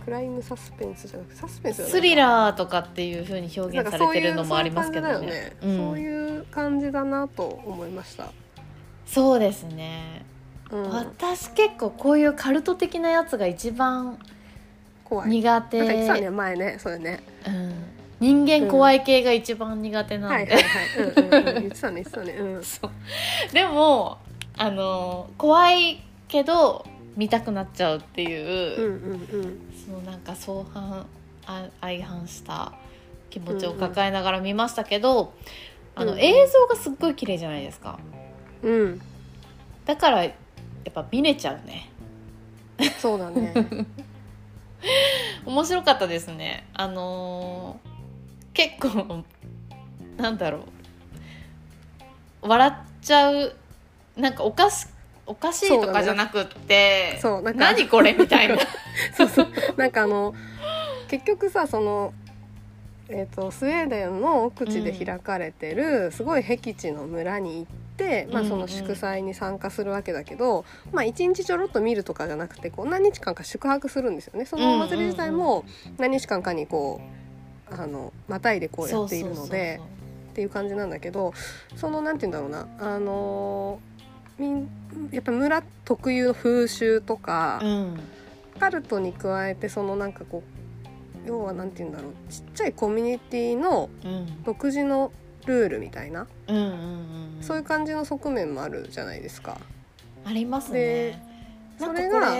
[0.06, 5.56] クライムサスペンスじゃなくてサスペンススリラーとかっていう風に表現されてるのもありますけどね。
[5.62, 8.32] そういう感じだなと思いました、
[9.06, 10.26] そうですね。
[10.72, 14.20] うん、私結構こういうカルト的なやつが一番
[15.10, 16.78] 苦手、なんかね前ね。
[16.80, 17.20] それね。
[17.48, 17.74] うん、
[18.20, 20.56] 人間怖い系が一番苦手なんで、
[20.98, 22.34] 言ってたね言ってたね。
[22.34, 22.64] うん。
[22.66, 22.92] そう。
[23.54, 24.20] でも
[24.58, 26.86] あの怖いけど
[27.20, 29.60] 見たくなっちゃうっていう、うんうんうん。
[29.86, 31.06] そのなんか相反
[31.46, 32.72] あ相反した
[33.30, 35.34] 気持ちを抱えながら見ましたけど、
[35.96, 38.00] あのうん映像がすっごい綺麗じゃないですか。
[38.64, 39.02] うん。
[39.86, 40.34] だからやっ
[40.94, 41.90] ぱ見れちゃうね。
[43.00, 43.54] そうだね。
[45.46, 46.68] 面白かったですね。
[46.74, 47.90] あのー
[48.54, 49.26] 結構
[50.16, 50.60] なんだろ
[52.44, 52.48] う。
[52.48, 53.56] 笑っちゃう
[54.16, 54.88] なんかおかし
[55.30, 58.58] おかしいとかじゃなくって、そうなんか何これみたいな。
[59.16, 60.34] そうそうなんかあの
[61.08, 62.14] 結局さその
[63.12, 67.66] えー、とスウェーデンの奥地で開かれてるすごい僻地の村に行っ
[67.98, 74.46] て、まあ、その祝祭に参加するわけだけど、まあ、一日ちょろっと見るとかじゃなくてこう何日間か宿泊するんですよね。
[74.46, 75.66] そのお祭り自体も
[75.98, 77.02] 何日間かにこ
[77.72, 79.82] うあのまたいでこうやっているので
[80.32, 81.34] っていう感じなんだけど
[81.76, 83.89] そのなんて言うんだろうなあのみん
[85.12, 88.00] やっぱ村特有の風習とか、うん。
[88.60, 90.44] カルトに加えてそのなんかこ
[91.26, 94.44] う要はなんて言うんだろうちっちゃいコミュニティのうん。
[94.44, 95.12] 独自の
[95.46, 97.10] ルールみたいな、うんうんうん
[97.42, 99.58] そういう感じの側面もあるじゃないですか。
[100.26, 101.26] ありますでね
[101.80, 102.34] それが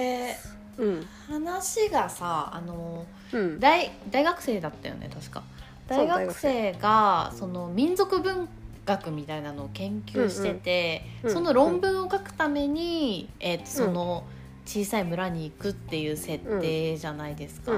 [0.78, 1.06] うん。
[1.28, 3.60] 話がさあのうん。
[3.60, 5.44] 大大学生だったよね確か。
[5.88, 8.48] 大学生がその民族文
[8.90, 14.24] 学みたいなのを研究してて、うんうんその論文を書くために、えーとその
[14.66, 17.72] 小さい村に行くっていう設定じゃないですか、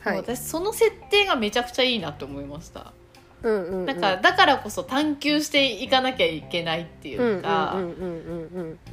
[0.00, 0.16] はい。
[0.16, 2.94] 私その設定がめちゃくちゃいいなと思いました
[3.44, 3.86] うんうんうん。
[3.86, 7.76] なんかだからこそ探求していかなきゃいけないっていうか、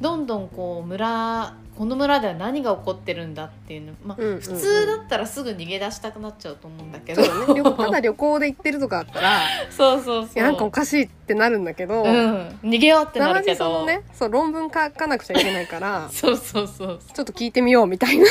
[0.00, 4.40] どんどんこう村この村では何が起こってるんだっていうの、まあうんうんうん。
[4.42, 10.42] 普通だったらすぐ逃げ出したくなっちゃうと思うんだけどね旅行ただ旅行で行ってるとかだったらそうそうそう。
[10.42, 13.54] なんかおかしいってなるんだけど、うん、逃げようってななるけど。
[13.54, 17.00] じそのねそう論文書かなくちゃいけないからそうそうそう。
[17.14, 18.26] ちょっと聞いてみようみたいな。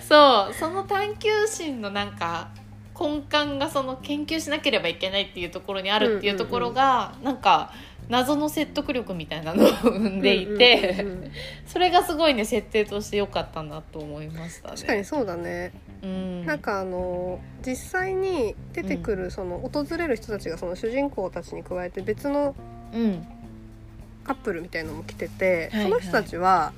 [0.00, 2.48] そうその探求心のなんか
[2.98, 7.72] 根幹がその研究しなければいけないっていうところにあるっていうところが、なんか
[8.08, 11.30] 謎の説得力みたいなのを生んでいて、うんうんうんうん。
[11.66, 14.74] それがすごいね設定として良かったなと思いましたね。
[14.76, 15.72] 確かにそうだね。
[16.02, 22.54] うん、なんかあの実際に出てくるその訪れる人たちがその主人公たちに加えて別の
[22.92, 23.26] うん。
[24.22, 25.90] カップルみたいのも来てて、はいはい。
[25.90, 26.72] その人たちは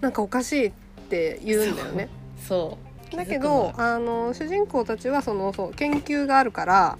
[0.00, 0.72] なんかおかしいっ
[1.08, 2.08] て言うんだよね。
[2.38, 2.83] そう
[3.14, 6.98] だけどあの主人公たちはそのそう研究があるから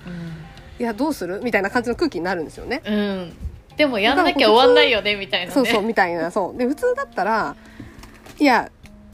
[0.78, 1.40] いやどうする？
[1.42, 2.82] みたいな感じの空気になるんですよね。
[2.86, 3.32] うん、うん、
[3.76, 5.52] でもやんなきゃ終わんないよねみたいなね。
[5.52, 6.30] そうそうみたいな。
[6.32, 6.58] そう。
[6.58, 7.56] で普通だったら
[8.38, 8.70] いや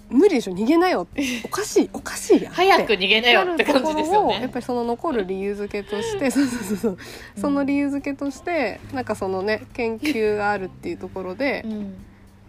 [0.08, 1.06] 無理でしょ逃げなよ
[1.44, 2.62] おかしいおかしいやんって。
[2.62, 4.40] 早く逃げなよって感じですよね。
[4.40, 6.98] やっぱりその残る理由付けとして そうそうそう。
[7.38, 11.94] その理由付けとしてなんかそのね研究があるっていうところで、うん。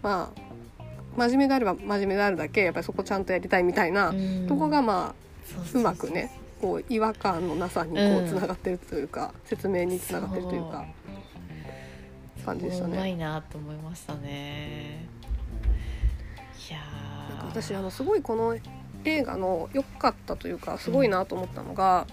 [0.02, 0.42] まあ
[1.16, 4.46] 真面目であれば真面目であるだけやっぱりそこちゃんとやりたいみたいなうん。
[4.48, 10.86] とこがまあそうまくねこう違和感のなさにこうんうつながってるというか、説明につながってるというか
[12.44, 13.24] 感じでしたうまいね。
[13.24, 15.06] なと思いましたね。
[16.70, 16.78] いや
[17.28, 18.56] なんかー私あのすごいこの
[19.04, 22.06] 映画の良かったというかすごいなと思ったのが、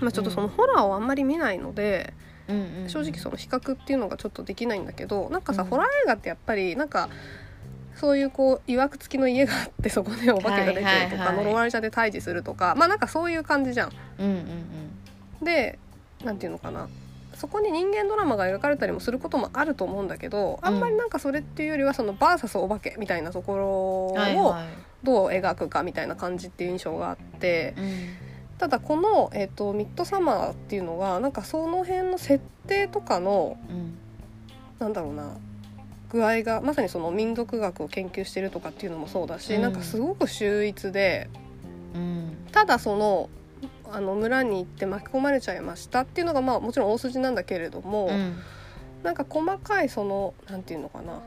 [0.00, 2.14] まあ、ちょっとそのホラーをあんまり見ないので、
[2.48, 2.88] うんうんうん。
[2.88, 5.68] 正直その比較っていうのがちょっとできないんだけどなんかさ、うん。
[5.68, 7.10] ホラー映画ってやっぱりなんか
[8.00, 13.92] そういうこう曰く付きの家があってそこでお化けが出てるとか、呪われちゃって退治するとかまあなんかそういう感じじゃん。
[14.18, 15.78] うんうんで
[16.24, 16.88] なんていうのかな。
[17.34, 23.66] そこに人間ドラマが描かれたりもすることもあると思うんだけどあんまりなんかそれっていうよりはそのバーサスお化けみたいなところ
[24.08, 24.34] をはい
[25.02, 28.08] どう描くかみたいな感じっていう印象があってうん。
[28.58, 33.96] ただこの、えっとミッドサマーっていうのはなんかその辺の設定とかのうん。
[34.78, 35.36] なんだろうな
[36.10, 39.62] 具合がまさにその民族学を研究してるとかっていうのもそうだし、うん。
[39.62, 41.30] なんかすごく秀逸で
[41.94, 42.36] うん。
[42.52, 43.30] ただその
[43.92, 48.38] あの村に行って巻き込まれちゃいましたっていうのがまあもちろん大筋なんだけれども、うん。
[49.02, 51.20] なんか細かいそのなんていうのかな。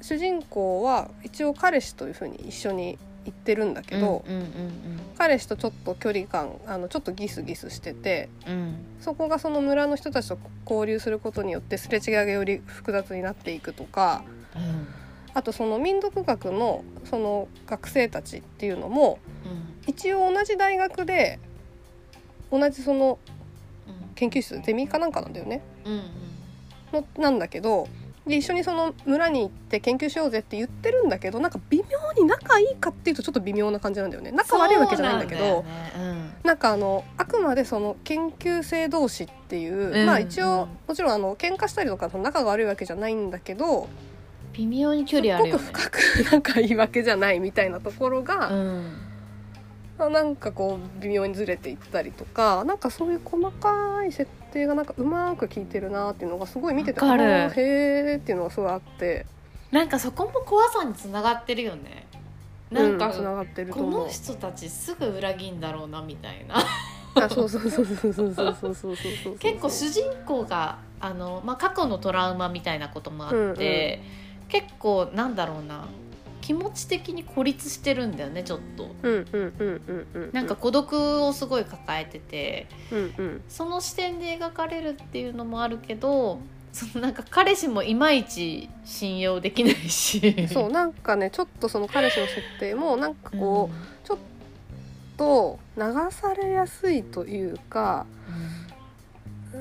[0.00, 8.52] 主人公は一応彼氏というふうに一緒に行ってるんだけど、うんうん彼氏とちょっと距離感あのちょっとギスギスしててうん。
[8.52, 14.24] うんそこがその村の人たちと交流することによってすれ違いがより複雑になっていくとか
[14.56, 14.86] うん。
[15.34, 19.18] あとその民族学のその学生たちっていうのも
[19.86, 21.38] 一応同じ大学で
[22.50, 23.18] 同じその
[24.14, 25.60] 研究室ゼミかなんかなんだよね？
[25.84, 26.02] うんうん。
[26.92, 27.88] のなんだけど
[28.26, 34.32] で一緒にその村に行って研究しようぜって言ってるんだけどなんか微妙に仲いいかっていうとちょっと微妙な感じなんだよね。
[34.32, 35.64] 仲悪いわけじゃないんだけど
[36.42, 40.06] なんかあのあくまでその研究生同士っていう、うん。
[40.06, 40.68] まあ一応、うん。
[40.88, 43.88] もちろんあの喧嘩したりとかその仲が悪いわけじゃないんだけどうん
[44.54, 45.62] 微妙に距離あるよね。
[45.62, 48.96] すっごく深く 仲いいわけじゃないみたいなところが、うん。
[49.03, 49.03] あ
[49.98, 59.26] なんかこう微妙にずれていったりとかなんかそういう細かい設定がなんかうまく効いてるなっていうのがすごい見ててあーへーっていうのがすごいあって。
[59.70, 62.06] なんかそこも怖さにつながってるよね。
[62.70, 66.56] なんか、つながってるとこの人たちすぐ裏切んだろうなみたいな。
[67.16, 74.00] あそうそうそうそうそうそうそうそうそうそう結構主人公があの、まあ、過去のトラウマみたいなこともあって、
[74.48, 75.86] 結構なんだろうな
[76.44, 78.94] 気持ち的に孤立してるんだよねちょっと。
[79.02, 82.66] うんうんうんうんうんなんか孤独をすごい抱えてて。
[82.92, 83.42] うんうん。
[83.48, 86.38] その視点で描かれるっていうのもあるけど
[86.70, 90.46] そのなんか彼氏もいまいち信用できないし。
[90.52, 94.18] そうなんかねちょっとその彼氏の設定もなんかこう、ちょっ
[95.16, 98.04] と流されやすいというか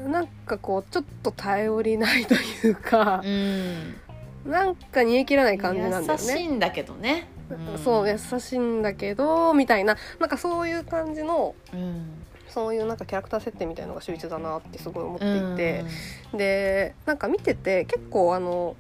[0.05, 3.21] なんかこうちょっと頼りないというか。
[3.23, 4.02] うん、うん
[4.45, 6.41] なんか煮え切らない感じなんだよ優しね。
[6.41, 7.27] いんだけどね、
[7.75, 7.77] ん。
[7.79, 9.97] そう優しいんだけどみたいな。
[10.19, 12.06] なんかそういう感じのうん、
[12.49, 15.86] そういうなんかキャラクター設定みたいのが秀逸だなってすごい思っていて、
[16.34, 18.75] でなんか見てて結構あの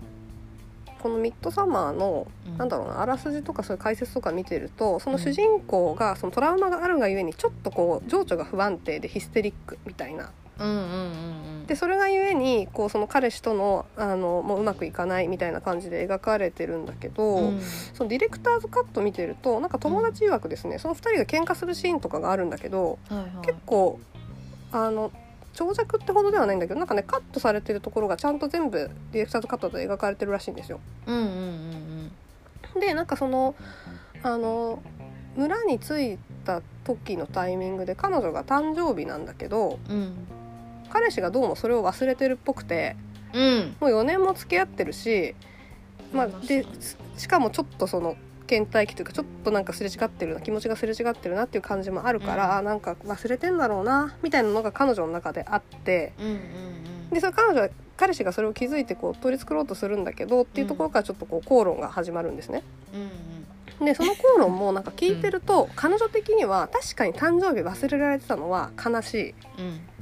[1.01, 2.57] このミッドサマーのうん。
[2.57, 11.65] なんだろうなあらすじとかそういう解説とか見てるとその主人公がそのトラウマがあるがゆえにちょっとこう情緒が不安定でヒステリックみたいなうんうんうんうん。
[11.67, 17.61] でそれがゆえにこうその彼氏とのあのもううまくいかないみたいな感じで描かれてるんだけど、うん。
[17.93, 23.45] そのディレクターズカット見てるとなんか友達曰くですね、その2人が喧嘩するシーンとかがあるんだけどはいはい。
[23.45, 23.99] 結構
[24.71, 25.11] あの
[25.53, 30.79] 長尺ってほどではないんだけどなんかねカットされてるところがちゃんと全部ディレクターズカットで描かれてるらしいんですよ。
[31.05, 32.11] うんうんうん
[32.79, 33.53] でなんかその
[34.23, 34.81] あの
[35.35, 40.27] 村に着いた時のタイミングで彼女が誕生日なんだけどうんうん
[40.93, 42.95] 彼氏がどうもそれを忘れてるっぽくて
[43.33, 43.75] うん。
[43.79, 45.33] もう4年も付き合ってるし、
[46.13, 46.65] まあ、で
[47.17, 48.15] しかもちょっとその
[48.47, 52.51] 倦怠期というかちょっとなんかすれ違ってるな気持ちがすれ違ってるなっていう感じもあるから、うん。
[52.57, 57.09] あなんか忘れてんだろうなみたいなのが彼女の中であってうんうんうん。
[57.09, 62.63] でそれ彼女は彼氏がそれを気づいてこう取り繕ろうとするんだけどっていうところからちょっとこう口論が始まるんですね。
[62.93, 63.85] うんうん。
[63.85, 69.65] でその口論もなんか聞いてると、彼女的には確かに誕生日忘れられてたのは悲しうん。
[69.65, 69.92] い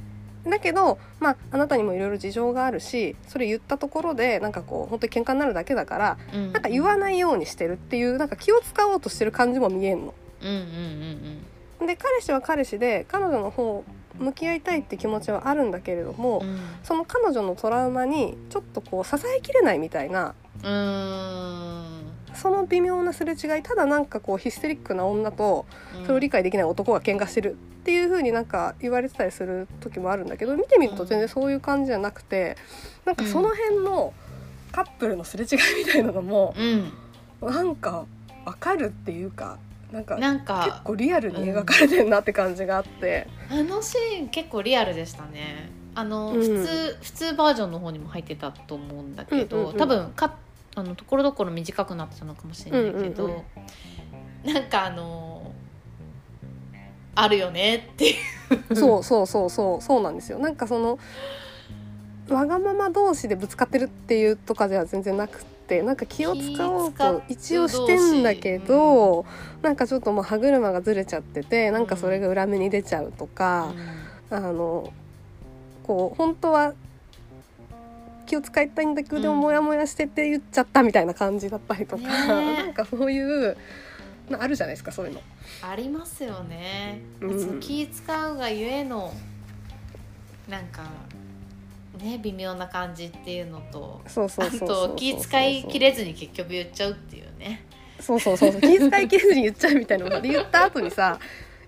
[0.44, 6.52] だけど、まあ、あなたにもいろいろ事情があるしそれ言ったところでなんかこう本当に喧嘩になるだけだからうん。
[6.52, 10.14] なんか言わないようにしてるっていうなんか気を使おうとしてる感じも見えんの。
[10.42, 10.58] うんうんう
[11.84, 13.84] んで彼氏は彼氏で彼女の方
[14.16, 16.60] 向き合いたいって気持ちはあるんだけれども、うん。
[16.84, 21.91] その彼女のトラウマにちょっとこう支えきれないみたいなうーん
[22.34, 25.66] その微妙なすれ違いただなんかこうヒステリックな女と
[26.02, 32.56] それを理解できない男が喧嘩してるっていう風になんか言われてたりする時もあるんだけど見てみると全然そういう感じじゃなくて
[33.04, 34.12] なんかその辺の
[34.70, 36.92] カップルのすれ違いみたいなのもうん。
[37.40, 38.06] なんか
[38.44, 39.58] わかるっていうか
[39.92, 43.28] なんか結か構リアルに描かれてるなって感じがあって。
[43.50, 45.70] あのシーン結構リアルでしたね。
[45.94, 46.40] あの、うん。
[46.40, 49.76] 普通普通バージョンの方にも入ってたと思うんだけど、うんうんうん。
[49.76, 50.34] 多分か
[50.74, 53.42] あのところどころ短くなってたのかもしれないけど、うんうん
[54.44, 55.52] なんかあの
[57.14, 58.12] あるよねってい
[58.70, 58.74] う。
[58.74, 60.38] そうそうそうそうそうなんですよ。
[60.38, 60.98] なんかその
[62.28, 69.26] わがまま同士でぶつかってるっていうとかでは全然なくてなんか気を使おうと一応してんだけど、
[69.60, 73.72] なんかちょっともう歯車がずれちゃっててなんかそれが裏目に出ちゃうとか、
[74.30, 74.92] あの
[75.82, 76.74] こう本当は
[78.32, 83.54] 気を使いたいんだけど、でもモヤモヤしてて言っちゃったみたいな感じだったりとか、 なんかそういう
[84.38, 85.20] あるじゃないですかそういうの。
[85.60, 87.02] ありますよね。
[87.20, 89.12] うん、気使うがゆえの
[90.48, 90.84] なんか
[92.02, 97.66] ね微妙な感じっていうのとそうそうそうと気遣いきれずに結局言っちゃうっていうね。
[98.00, 101.18] そうそうそう気遣いきれずに言っちゃうみたいなので言った後にさ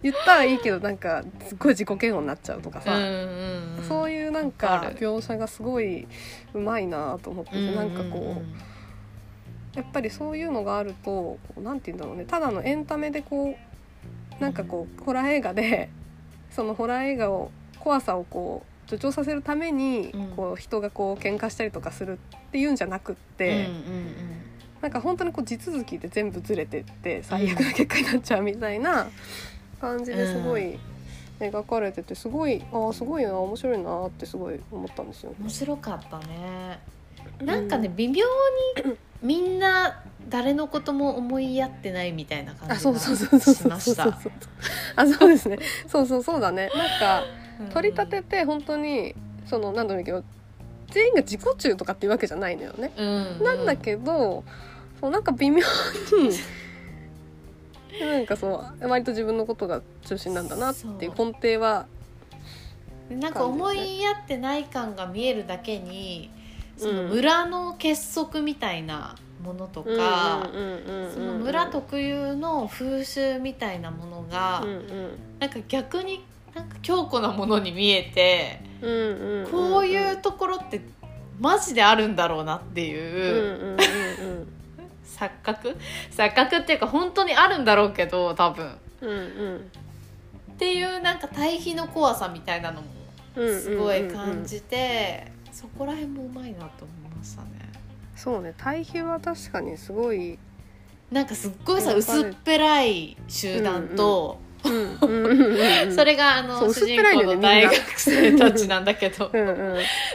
[0.05, 6.07] 言ったらいいけどなんかすごい自己嫌悪になっちゃうとかさ、うんうんうん、そういうなんか描写がすごい
[6.53, 8.43] うまいなと思ってて、うんうん、なんかこ
[9.75, 12.27] うやっぱりそういうのがあると何て言うんだろうね。
[12.27, 13.57] ただのエンタメでこ
[14.39, 15.89] うなんかこうホラー映画で
[16.53, 24.15] そのホラー映画を怖さをこう助長させるために、こう人がこう喧嘩したりとかするっていうんじゃなくって、うんうんうん、
[24.83, 29.09] なんか本当にこう地続きで全部ずれてって最悪な結果になっちゃうみたいな
[29.75, 30.79] 感じですごい。
[31.41, 36.79] 描かれててすごいああすごいな面白いなってすごい思ったんですよ、面白かったね。
[37.43, 38.25] なんかね、うん、微妙
[38.85, 44.07] にみんな誰のことも思いやってないみたいな感じがしました。
[44.97, 45.59] あそうですね。
[45.89, 46.71] そうそうそうだね。
[46.75, 47.25] なんか
[47.73, 49.15] 取り立てて本当に
[49.47, 50.25] その何度も言うけど
[50.91, 52.93] 全員が自己中とかっていうわけじゃないのよね。
[52.97, 53.07] うん。
[53.07, 54.45] うん、なんだけど
[55.01, 55.65] そうなんか微妙に
[58.01, 61.87] なんかそう割と自分のことが中心なんだなっていう根底は、
[63.11, 66.31] なんか思いやってない感が見えるだけに
[66.77, 70.49] その村の結束みたいなものとか
[71.13, 78.95] その村特有の風習みたいなものが、うんうん、なんか逆になんか強固なものに見えて、うんう
[79.41, 80.81] んうん、こういうところって
[81.39, 84.47] マジであるんだろうなっていう,、
[85.17, 85.77] 錯覚？
[86.11, 92.89] 錯覚っていうか本当にあるんだろうけど多分、うんうん、っていうなんか対比の怖さみたいなのも
[93.37, 97.49] すごい感じて、そこら辺もうまいなと思いましたね。
[98.17, 98.55] そうね。
[98.57, 100.39] 対比は確かにすごい。
[101.11, 109.31] なんかすっごいさ薄っぺらい集団と、それがあの主人公の大学生たちなんだけど。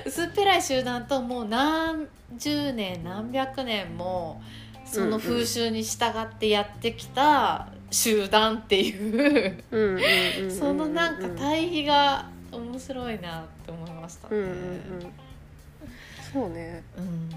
[0.06, 2.08] 薄っぺらい集団ともう何
[2.38, 4.42] 十年何百年も
[4.92, 10.52] その風習に従ってやってきた集団っていう。
[10.52, 14.38] そのなんか対比が面白いなって思いましたね。
[14.38, 15.14] うんうんうん、
[16.34, 17.30] そうね、うん、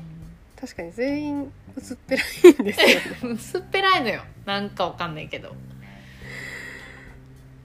[0.59, 4.23] 確かに全員薄っぺらいんですよ、ね、 薄っぺらいのよ。
[4.47, 5.55] なんかわかんないけど。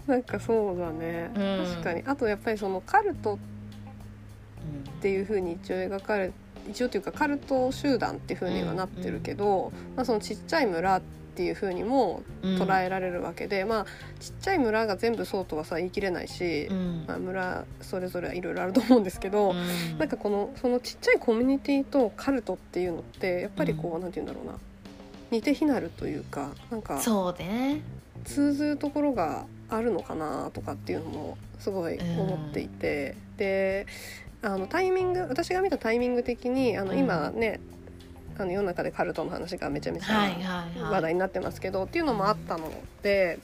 [0.06, 2.04] なんかそうだね、うん、確かに。
[2.06, 6.32] あとやっぱりそのカルトっていうふうに一応描かれ
[6.70, 11.02] 一応というかカルト集団っていうふうにはなってるけど、まあ、そのちっちゃい村っ
[11.38, 13.86] ていうふうにも捉えられるわけで、うん、まあ
[14.20, 24.60] ちっちゃい村が全部そうとはさ言い切れないし、うん、まあ、村それぞれいろいろあると思うんですけど、うん、なんかこのそのちっちゃいコミュニティとカルトっていうのってやっぱりこう、うん、なんて言うんだろうな。
[25.30, 27.82] 似て非なるというかなんかそうね。
[28.26, 33.86] 通ずるところがあるのかなとかっていうのもすごい思っていて、うん、で
[34.42, 37.60] あのタイミング私が見たタイミング的にあの今ね、
[38.36, 43.40] うん、あの世の中でカルトの話がめちゃめちゃ話題になってますけど、っていうのもあったので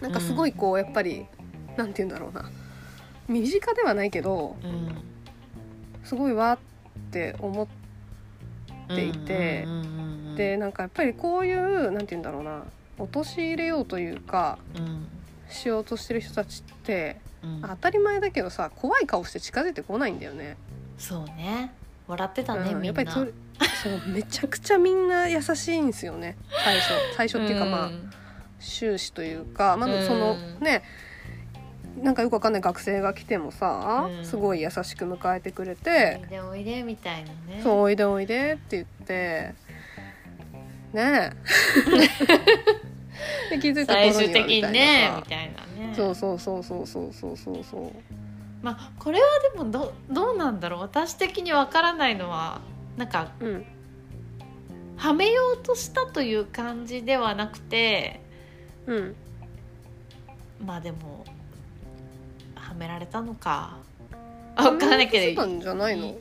[0.00, 1.26] なんかすごいこうやっぱり、
[1.70, 2.50] うん、なんて言うんだろうな。
[3.28, 4.96] 身近ではないけど、うん、
[6.04, 6.58] すごいわっ
[7.12, 7.66] て思っ
[8.88, 9.66] ていて、
[10.36, 12.64] でなんかやっぱりこういうなんて言うんだろうな。
[13.00, 15.06] 陥れようというか、うん、
[15.50, 20.56] しようとしてる人たちって、うん、当たり前だけどさ怖い顔して近づいてこないんだよね。
[20.98, 21.72] そうね。
[22.06, 23.32] 笑ってたね、うん、やっぱりそれ
[23.82, 26.36] そうめちゃくちゃみんな優しいんですよね。
[26.64, 26.92] 最初。
[27.16, 27.90] 最初っていうかまあ、
[28.58, 30.82] 終始というかまずそのね
[32.02, 37.60] なんかよくわかんない学生が来てもさ、うん、すごい優しく迎えてくれて「おいでおいで」みたいなね。
[37.62, 39.54] そう「おいでおいで」って言って
[40.92, 41.32] ねえ
[43.50, 45.94] で気づいた最終的にねみたいなね。
[45.94, 47.64] そうそうそうそうそうそうそう。
[47.64, 47.92] そう
[48.62, 50.80] まあこれはでもどどうなんだろう。
[50.80, 52.60] 私的にわからないのは
[52.96, 53.64] なんか、うん、
[54.96, 58.20] はめようとしたという感じではなくて、
[58.86, 59.14] うん、
[60.64, 61.24] まあでも
[62.54, 63.78] はめられたのか。
[64.56, 65.46] あ分からないけど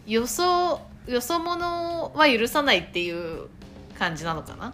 [0.06, 3.48] よそよそ者は許さないっていう
[3.98, 4.74] 感じなのかな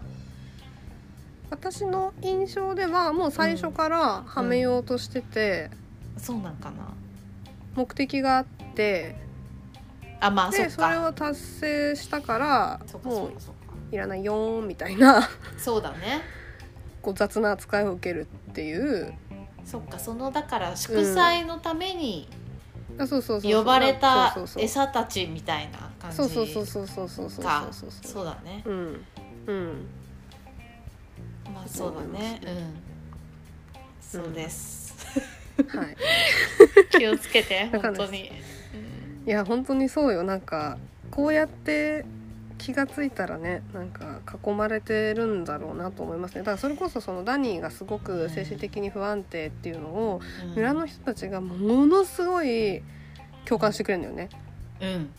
[1.50, 5.70] 私の印象ではもう最初からはめようとしてて、
[6.18, 6.94] そうなんかな。
[7.76, 9.16] 目的があって
[10.20, 13.32] あまあそっでそれかを達成したからもう
[13.94, 15.30] いらないよーみたいな。
[15.58, 16.22] そうだね。
[17.02, 19.14] こう雑な扱いを受けるっていう。
[19.64, 22.30] そっかそのだから祝祭のために
[23.00, 28.12] あそうそうそう呼ばれた餌たちみたいな感じそうそうそうそうそうそうそうかそうそう。
[28.12, 28.64] そうだね。
[28.66, 29.06] うん。
[29.48, 29.88] うん
[31.54, 32.42] まあそうだね。
[32.46, 32.86] うん。
[34.02, 34.94] そうです、
[35.68, 35.98] はい。
[36.98, 38.32] 気をつけて本当に、
[39.26, 40.24] いや本当にそうよ。
[40.24, 40.78] なんか
[41.12, 42.06] こうやって
[42.58, 46.42] 気がついたらねなんか囲まれてるんだろうなと思いますね。
[46.42, 50.50] だからそれこそそのダニーがすごく精神的に不安定っていうのをうん。
[50.56, 52.82] 村の人たちがものすごい
[53.46, 54.30] 共感してくれるんだよね。
[54.82, 55.10] うん。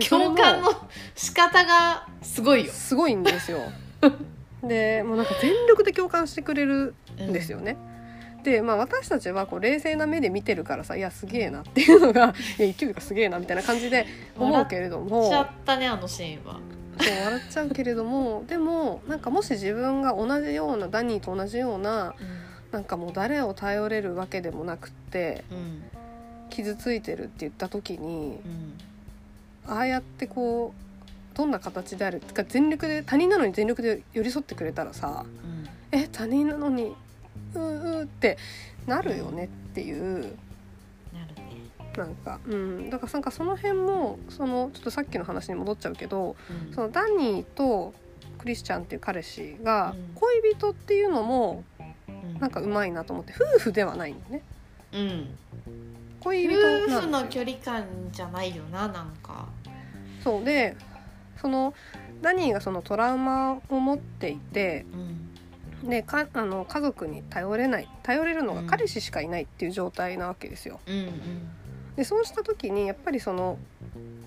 [0.00, 0.68] 共感の
[1.14, 3.60] 仕方がすごいよ、すごいんですよ。
[4.62, 7.76] でもうなんか全力で共感してくれるんですよね。
[8.42, 14.06] でまあ私たちはこう冷静な目で見てるからさいやすげえなっていうのが いや勢いがすげえなみたいな感じで
[14.36, 15.24] 思うけれども。
[15.24, 16.60] しちゃったねあのシーンは。
[17.00, 22.14] そう笑っちゃうけれどもでもなんかもし自分が同じようなダニーと同じような
[22.72, 25.82] なんかもう誰を頼れるわけでもなくってうんうん。
[26.50, 28.40] 傷ついてるって言った時に
[29.66, 29.72] うん。
[29.72, 30.87] ああやってこう
[31.38, 35.68] どんな形であるか全力で他人なのに全力で寄り添ってくれたらさうん。
[35.92, 36.96] え他人なのに
[37.54, 38.36] うーうーって
[38.88, 40.36] なるよねっていう。
[41.96, 46.36] なんか、うん、だからなんかその辺もそのちょっとさっきの話に戻っちゃうけど
[46.68, 46.74] うん。
[46.74, 47.94] そのダニーと
[48.38, 50.14] クリスチャンっていう彼氏がうん。
[50.16, 51.62] 恋人っていうのも
[52.08, 52.40] うん。
[52.40, 53.32] なんかうまいなと思って。
[53.54, 54.42] 夫婦ではないんだね。
[54.92, 55.38] うん。
[56.18, 59.46] 恋人夫婦の距離感じゃないよななんか。
[60.24, 60.76] そうで
[61.40, 61.74] その
[62.22, 65.88] ダニーがそのトラウマを持っていてうん。
[65.88, 68.66] でかあの家族に頼れない頼れるのがうん。
[68.66, 70.80] 彼氏しかいないっていう状態なわけですよ。
[70.86, 71.50] うんうん。
[71.96, 73.58] でそうした時にやっぱりその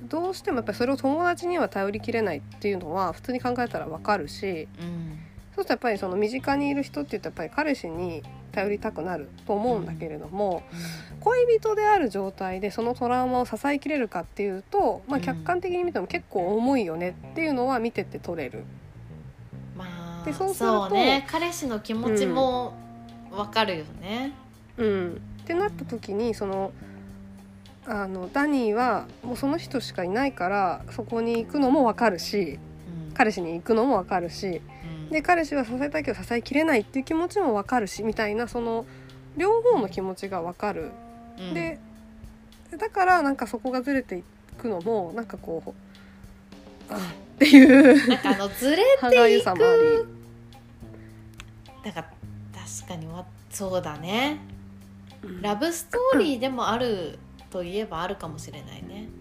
[0.04, 5.20] どうしてもやっぱりそれを友達には頼りきれないっていうのは普通に考えたらわかるしうん
[5.56, 10.64] そうするとやっぱりその身近にいる人って言うとやっぱり彼氏に頼りたくなると思うんだけれども、
[11.22, 15.24] 恋人である状態でそのトラウマを支えきれるかっていうと、まあ、うん。
[15.24, 18.64] 客観的に見ても結構重いよねっていうのは見てて取れる。
[19.78, 19.86] ま
[20.22, 21.26] あでそうするとね。
[21.30, 22.74] 彼氏の気持ちも
[23.32, 24.34] わかるよね、
[24.78, 26.74] うん、ってなった時にその
[27.86, 32.60] あのダニーはもうその人しかいないからそこに行くのも分かるし
[33.08, 33.14] うん。
[33.14, 34.62] 彼氏に行くのも分かるしうん
[35.12, 38.86] で彼氏は支えたいけど支えきれないっていう気持ちも分かるしみたいなその
[39.36, 40.92] 両方の気持ちが分かる。
[41.38, 41.54] うん。
[41.54, 41.80] で
[42.78, 44.24] だからなんかそこがずれてい
[44.58, 45.62] くのもなんかこ
[46.90, 48.08] うあっていう。
[48.08, 49.82] なんかあのずれ歯がゆさもあり。
[51.84, 52.10] だから
[52.66, 54.40] 確かにわそうだね。
[55.24, 55.42] うん。
[55.42, 59.10] ラブストーリーでもあるといえばあるかもしれないね。
[59.10, 59.21] う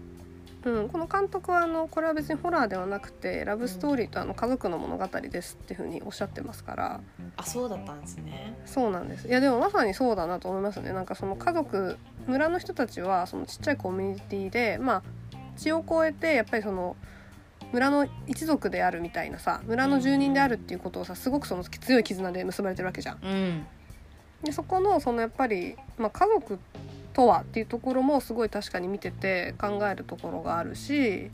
[0.63, 7.01] この監督はあのこれは別にホラーではなくてラブストーリーとあの家族の物語ですっていうふうにおっしゃってますから。
[7.35, 8.55] あそうだったんですね。
[8.65, 9.27] そうなんです。
[9.27, 10.93] いやでもまさにそうだなと思いますね。
[10.93, 11.97] なんかその家族
[12.27, 15.03] 村の人たちはそのちっちゃいコミュニティでまあ
[15.57, 16.95] 血を超えてやっぱりその
[17.71, 23.19] 村の一族であるみたいなさ村の住人であるっていうことをさすごくその強い絆で結ばれてるわけじゃん。
[23.23, 23.65] うん。
[24.43, 26.59] でそこのそのやっぱり、まあ、家族
[27.21, 31.29] とはっていうところもすごい確かに見てて考えるところがあるし、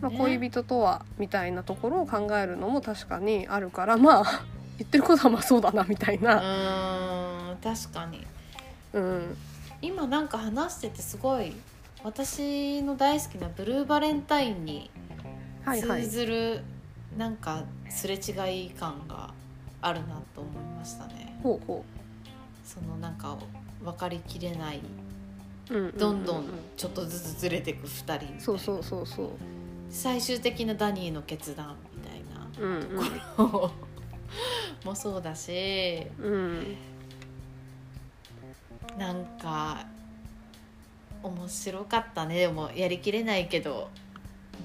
[0.00, 0.16] まあ、ね。
[0.16, 4.44] 恋人とはみたいなところを考えるのも確かにあるからまあ
[4.78, 8.26] 言ってることはまあそうだなみたいうな、ーん確かに。
[8.94, 9.36] うん、
[9.82, 11.52] 今なんか話しててすごい
[12.02, 14.90] 私の大好きなブルーバレンタインに
[15.62, 16.06] 通はいはい。
[16.06, 16.62] ずる
[17.18, 19.34] なんかすれ違い感が
[19.82, 21.38] あるなと思いましたね。
[21.42, 21.84] ほうほ
[22.64, 23.36] そのなんか
[23.84, 24.80] 分かりきれない
[25.68, 26.44] どんどん
[26.76, 28.40] ちょっとずつずれていく2人みたいな。
[28.40, 29.28] そうそうそうそう。
[29.90, 32.48] 最終的なダニーの決断みたいな。
[32.58, 32.82] うん
[33.36, 33.72] とこ
[34.84, 36.06] ろもそうだし。
[36.20, 36.32] うん。
[36.32, 36.76] うん
[38.98, 39.86] なんか
[41.22, 42.34] 面白かったね。
[42.34, 43.88] でもやりきれないけど。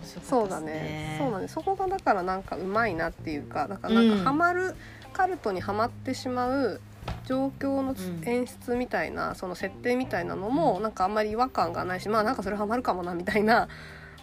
[0.02, 1.18] 面白そうだね。
[1.20, 1.48] そうだね。
[1.48, 4.18] そこがだからなんかうまいなっていうかだからなんうん。
[4.18, 4.76] かハマる、
[5.12, 6.82] カルトにはまってしまう
[7.26, 7.96] 状況の
[8.26, 13.68] 演出みたいな、その設定みたいなのもなんかあんまり違和感がないしまあなんかそれハマるかもなみたいな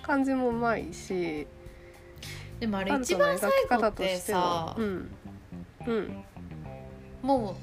[0.02, 1.46] 感じもうまいし。
[2.58, 5.10] でもあれ一番最後って方としてのさうん。
[5.86, 6.24] うん。
[7.22, 7.54] もう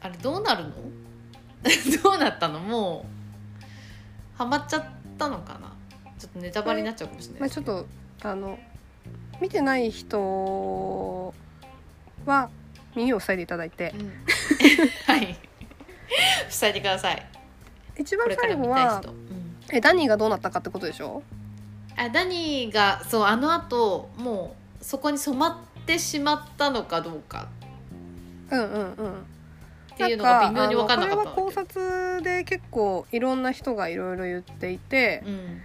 [0.00, 0.70] あれどうなるの？
[2.02, 2.58] どうなったの？
[2.58, 4.84] もうハマっちゃっ
[5.18, 5.72] たのかな？
[6.18, 7.86] ちょっとネタバレになっちゃうかもしれないまあ、ちょっと
[8.22, 8.58] あの
[9.40, 11.32] 見てない人
[12.26, 12.50] は
[12.94, 13.94] 耳を塞いでいただいて。
[13.96, 14.12] うん。
[15.06, 15.36] はい。
[16.48, 17.26] 塞いでください。
[17.98, 19.56] 一番最後はうん。
[19.72, 21.22] えダニーがどうなったかってことでしょ？
[21.96, 27.48] あダニーがそうあのあともうそこに染まってしまったのかどうか。
[28.50, 29.12] うんうんうん。
[29.12, 35.60] っていうのが微妙に分かんなかったこれは考察で結構いろんな人がいろいろ言っていて、うん。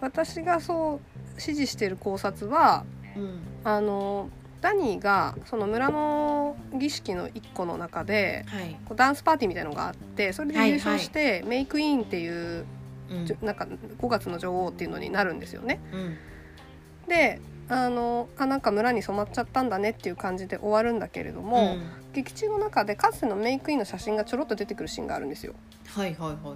[0.00, 1.00] 私がそ
[1.36, 2.84] う支持している考察は
[3.16, 3.40] うん。
[3.64, 4.30] あの
[4.62, 12.64] ダニーがその村の儀式の一個の中ではい、こうダンスパーティーみたいのがあってそれで優勝して、メイクイーンっていう
[13.42, 13.66] なんか
[14.00, 15.80] 5月の女王っていうのになるんですよね。
[15.92, 16.16] うん。
[17.08, 21.82] であのあなんか村に染まっちゃったんだねっていう感じで終わるんだけれども、うん。
[22.12, 25.54] 劇中の中でかつてのメイクイーンの写真がちょろっと出てくるシーンがあるんですよ。
[25.88, 26.54] はいはいはいは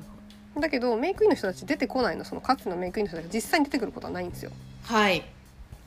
[0.56, 0.60] い。
[0.60, 2.24] だけどメイクイーンの人たち出てこないの。
[2.24, 4.52] そのかつてのメイクイーンの人たちが実際に出てくることはないんですよ。
[4.84, 5.24] はい。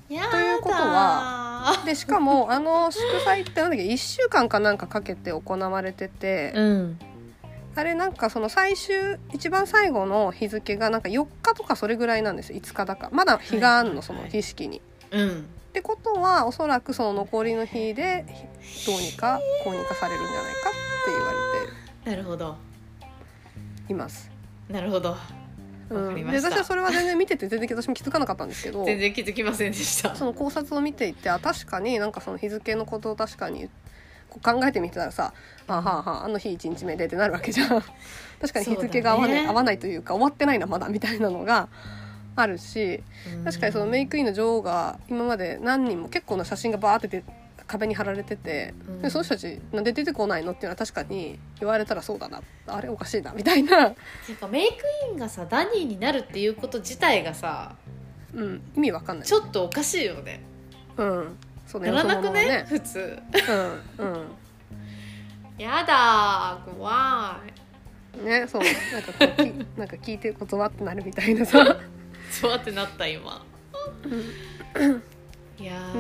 [0.10, 1.49] やだということは
[1.86, 7.00] でしかもあの祝祭ってなんだっけ？1週間かなんかかけて行われてて、うん。
[7.76, 8.96] あれなんかその最終
[9.34, 12.60] 一番最後の日付がなんか4日とかそれぐらいなんですよ。
[12.60, 13.10] 5日だか。
[13.12, 14.82] まだ日があんのその儀式に。
[15.12, 15.30] うん。
[15.70, 18.26] ってことはおそらくその残りの日で
[18.88, 20.74] どうにかこうにかされるんじゃないかっ
[21.06, 21.32] て言わ
[22.06, 22.56] れなるほど。
[23.88, 24.32] ています。
[24.70, 25.16] なるほど
[25.90, 30.16] うん、で私はそれは全然見てて全然私も気づかなかったんですけど全然気づきませんでした。
[30.16, 33.70] その考察を見ていてあ確かになんかその日付のことを確かに
[34.30, 35.34] こう考えてみてたらさ
[35.68, 37.70] 「あはあはああの日1日目で」ってなるわけじゃん。
[38.40, 39.48] 確かに日付が合わない、ね。
[39.48, 41.68] 合わないというか終わってないなまだみたいなのが
[42.36, 43.04] あるし
[43.44, 47.24] 確かにそのメイクインの女王が今まで何人も結構な写真がバーって出
[47.70, 49.02] 壁に貼られてて、うん。
[49.02, 52.42] でその人たちなんで出てこないのっていうのは確かに言われたらそうだな。
[52.68, 53.92] あれおかしいなみたいな、
[54.26, 54.76] ていうかメイク
[55.12, 57.76] インがさダニーになるっていうこと自体がさ
[58.34, 59.28] うん、意味わかんない。
[59.28, 60.42] ちょっとおかしいよね。
[60.98, 61.38] うん。
[61.66, 62.66] そうねならなくそのままね。
[62.68, 63.20] 普通。
[64.00, 64.26] うんうん。
[65.58, 67.40] やだー怖
[68.24, 68.62] ねそう。
[68.64, 69.48] なんかこうき
[69.78, 71.78] なんか聞いてることはってなるみたいなさ、い
[72.32, 73.46] そうやってなった今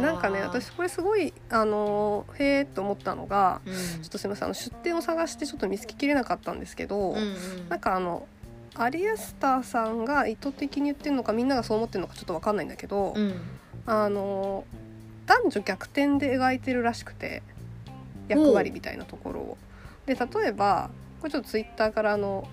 [0.01, 3.73] なんかね私これすごいあのーへえと思ったのがうん。
[3.73, 7.69] ちょっとすみませんあの出典を探してちょっと見つけきれなかったんですけど、うんうん。
[7.69, 8.27] なんかあの
[8.75, 13.41] アリアスターさんが意図的に言ってるのかみんながそう思ってるのかちょっとわかんないんだけど、うん。
[13.85, 14.63] あの
[15.25, 17.43] 男女逆転で描いてるらしくて
[18.27, 19.57] 役割みたいなところを。
[20.05, 20.89] で例えば
[21.19, 22.47] これちょっとツイッターからあの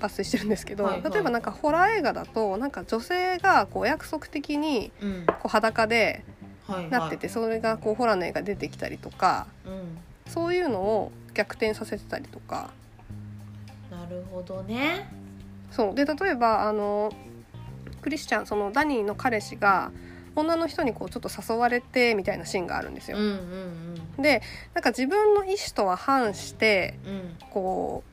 [0.00, 1.12] 抜粋してるんですけど、はいはい。
[1.12, 5.26] 例えばなんかホラー映画だとなんか女性がこうお約束的にうん。
[5.26, 6.24] こう裸で
[6.90, 9.98] なってて、それがこうホラーの映画出てきたりとかうん。
[10.30, 12.70] そういうのを逆転させてたりとか。
[13.90, 15.08] なるほどね。
[15.70, 15.94] そう。
[15.94, 17.12] で例えばあの
[18.02, 19.90] クリスチャンそのダニーの彼氏が
[20.36, 23.18] 女の人にこうちょっと誘われてみたいなシーンがあるんですよ。
[23.18, 24.42] うんうんで
[24.74, 27.36] なんか自分の意思とは反してうんうん。
[27.50, 28.07] こう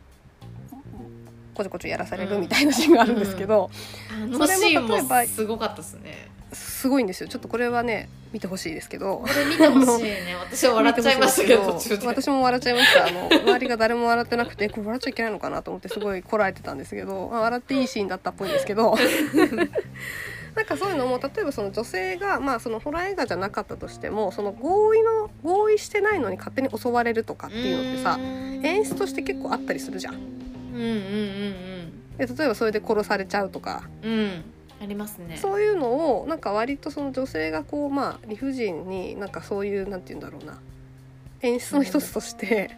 [1.56, 3.72] こちょこちょやらされるみたいなシーンがあるんですけど、
[4.12, 6.30] あのシーンそれも例えばもすごかったですね。
[6.54, 7.30] すごいんですよ。
[7.30, 9.18] ちょっとこれはね見てほしいですけど。
[9.18, 9.28] こ。
[9.28, 10.36] れ見てほしいね。
[10.40, 13.08] 私は笑っちゃいましたけど私も笑っちゃいました。
[13.08, 18.96] あの周りが誰も笑ってなくてこれ笑っちゃいけないのかなと思ってすごいこらえてたんですけどあ笑っていいシーンだったっぽいんですけど。
[20.56, 28.18] なんかそういうのも例えばその女性がまあそのホラー映画じゃなかったとしてもその合意の合意してないのに勝手に襲われるとかっていうのってさ
[28.64, 30.16] 演出として結構あったりするじゃん。
[30.76, 33.84] うんうんうんで例えばそれで殺されちゃうとか。
[34.02, 34.12] うん。
[34.12, 34.44] うん
[34.82, 35.38] ありますね。
[35.38, 40.60] そういうのをなんか割とその女性がこうまあ理不尽になんかそういうなんて言うんだろうな。
[41.42, 42.72] 演出の一つとして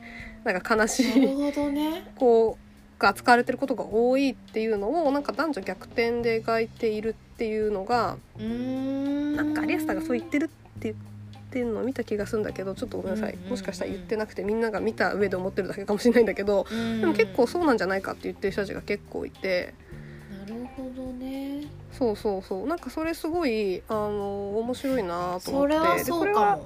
[0.43, 2.11] なんか悲しいなるほどね。
[2.15, 9.35] こうが扱われてることが多いっていうのをなんか男女逆転で描いているっていうのがうーん。
[9.35, 11.01] なんかアリアスターがそう言ってるって言って
[11.55, 13.37] るのを見た気がするんだけどちょっとごめんなさい。
[13.49, 19.73] もしかしたら言ってなくてみんなが見た上で思ってるだけかもしれないんだけどうんでも結構そうなんじゃないかって言ってる人たちが結構いて。
[20.47, 21.63] なるほどね。
[21.91, 22.67] そうそうそう。
[22.67, 26.03] なんかそれすごいあの面白いなと思って。
[26.03, 26.59] それは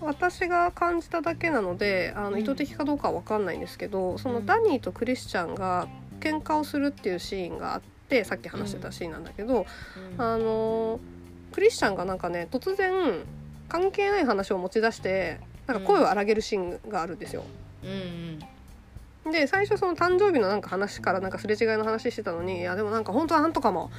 [0.00, 2.32] 私が感じただけなのであうん。
[2.32, 5.88] の意図的かどうかは分かんないんですけど、そのうんダニーとクリスチャンが
[6.20, 9.66] 喧嘩をするっていうシーンがあってさっき話してたシーンなんだけど、
[10.16, 10.20] うん。
[10.20, 11.00] あの
[11.52, 12.92] クリスチャンがなんかね突然
[13.74, 17.42] 関係ない話を持ち出してなんか声を荒げるシーンがあるんですよ。
[17.82, 17.90] うん
[19.26, 19.32] うん。
[19.32, 23.90] で最初その誕生日のなんか話からなんかすれ違いの話してたのにいやでもなんか本当はなんとかも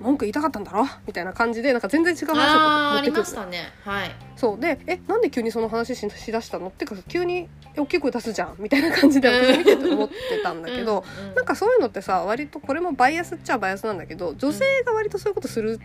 [0.00, 0.86] 文句言いたかったんだろ？
[1.08, 2.60] みたいな感じでなんか全然違う話を
[2.94, 3.72] 持ってくるね。
[3.82, 4.14] はい。
[4.36, 4.60] そう。
[4.60, 6.68] でえなんで急にその話ししだしたの？
[6.68, 8.54] っていうか急に大きい声出すじゃん？
[8.58, 11.34] みたいな感じで私見てて思ってたんだけど、うんうん。
[11.34, 15.80] なんかそういうのってさ割とこれもバイアスっちゃバイアスなんだけど女性が割とそういうことする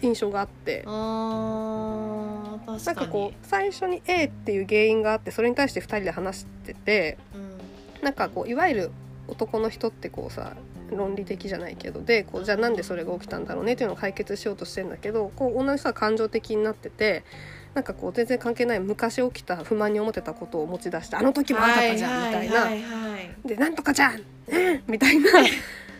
[0.00, 0.82] 印象があって。
[0.86, 0.96] あー。
[0.96, 2.35] 確かに
[2.66, 7.56] なんかこう最初に A っていう原因があってそれに対して2人で話しててうん。
[8.02, 8.90] なんかこういわゆる
[9.28, 10.54] 男の人ってこうさ
[10.90, 17.24] 論理的じゃないけどでこうじゃあなんでそれが起きたんだろうねっていうのを解決しようとしてんだけどこう女の人は感情的になってて
[17.74, 22.60] なんかこう全然関係ない昔起きた不満に思ってたことを持ち出して「あの時もあったじゃん」みたいな。
[22.60, 24.14] はいはい「でなんとかじゃん!
[24.14, 25.30] うん」みたいな。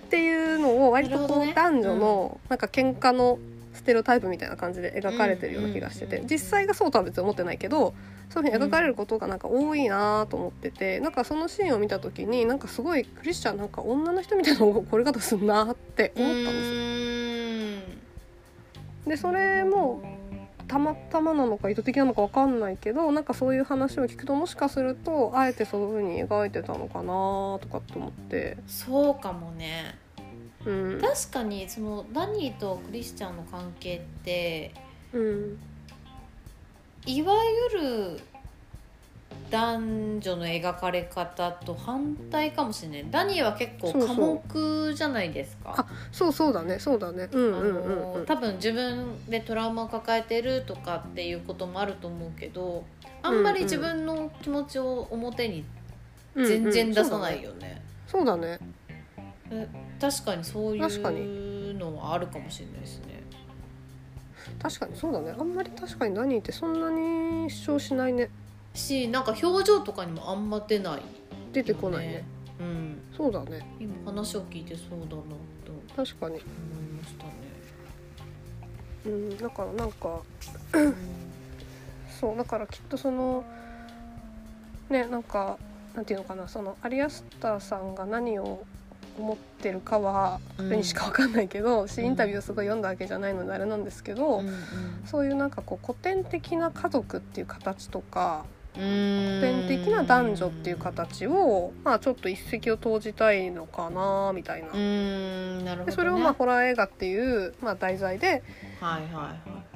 [0.06, 3.55] っていうのを割とこう男女のなんか喧嘩のス
[3.86, 7.94] テレオタイプみたいな感じで描かれてるような気がしててうんうんうん実際がそうとは別に思ってないけど
[8.28, 16.74] そういうふうに描かれることがなんか多いなと思っててなんかそのシーンを見た時になんかすごいクリスチャンなんか女の人みたいな怒り方すんなって思ったんですよ。
[16.74, 17.96] よ
[19.06, 20.02] でそれも
[20.66, 29.96] たまたまなのか意図的なのかわかんないけどなんかそういう話を聞くともしかするとあえてそういう風に描いてたのかなとかって思って、そうかもね
[30.66, 31.00] うん。
[31.00, 34.72] 確かにそのダニーとクリスチャンの関係って
[35.12, 35.58] うん、
[37.06, 37.34] いわ
[37.72, 38.20] ゆる
[39.50, 43.06] 男女の描かれ方と反対かもしれない。
[43.10, 45.74] ダニーは結構寡黙じゃないですか。
[45.78, 46.78] あそうそうだね。
[46.78, 47.28] そうだね。
[47.30, 48.20] うんあうんうんうん。
[48.20, 52.84] の多分自分でトラウマを抱えてるとかっていうこともあると思うけど
[53.22, 55.64] あんまり自分の気持ちを表に
[56.34, 58.58] 全然出さないよね,、そうだね
[59.50, 59.68] え
[60.00, 60.80] 確かにそうい
[61.70, 63.22] うのはあるかもしれないですね。
[64.60, 65.34] 確かにそうだね。
[65.38, 68.30] あんまり確かに何ってそんなに主張しないね。
[68.74, 71.04] しなんか表情とかにもあんま出ないよね、
[71.52, 72.24] 出てこないね。
[72.60, 73.02] うん。
[73.16, 73.66] そうだね。
[73.80, 75.22] 今話を聞いてそうだな
[75.64, 76.34] と確かに。
[76.34, 76.42] 思い
[77.00, 77.30] ましたね、
[79.06, 80.20] うんだからなんか
[80.74, 80.94] うん。
[82.20, 83.44] そうだからきっとその
[84.90, 85.58] ねなんか
[85.94, 86.46] なんていうのかな。
[86.48, 88.64] そのアリアスターさんが何を
[89.18, 94.50] 思ってるかはうん彼にしかわかんないけど、しインタビューをすごい読んだわけじゃないのであれなんですけど、うん
[95.06, 98.44] そういうなんかこう古典的な家族っていう形とか
[98.76, 99.40] うん。
[99.40, 104.68] 古典的な男女っていう形を、まあ、ちょっと一石を投じたいのかなみたいな。
[104.72, 105.64] うん。
[105.64, 108.42] なね、でそれをまあホラー映画っていう、まあ、題材で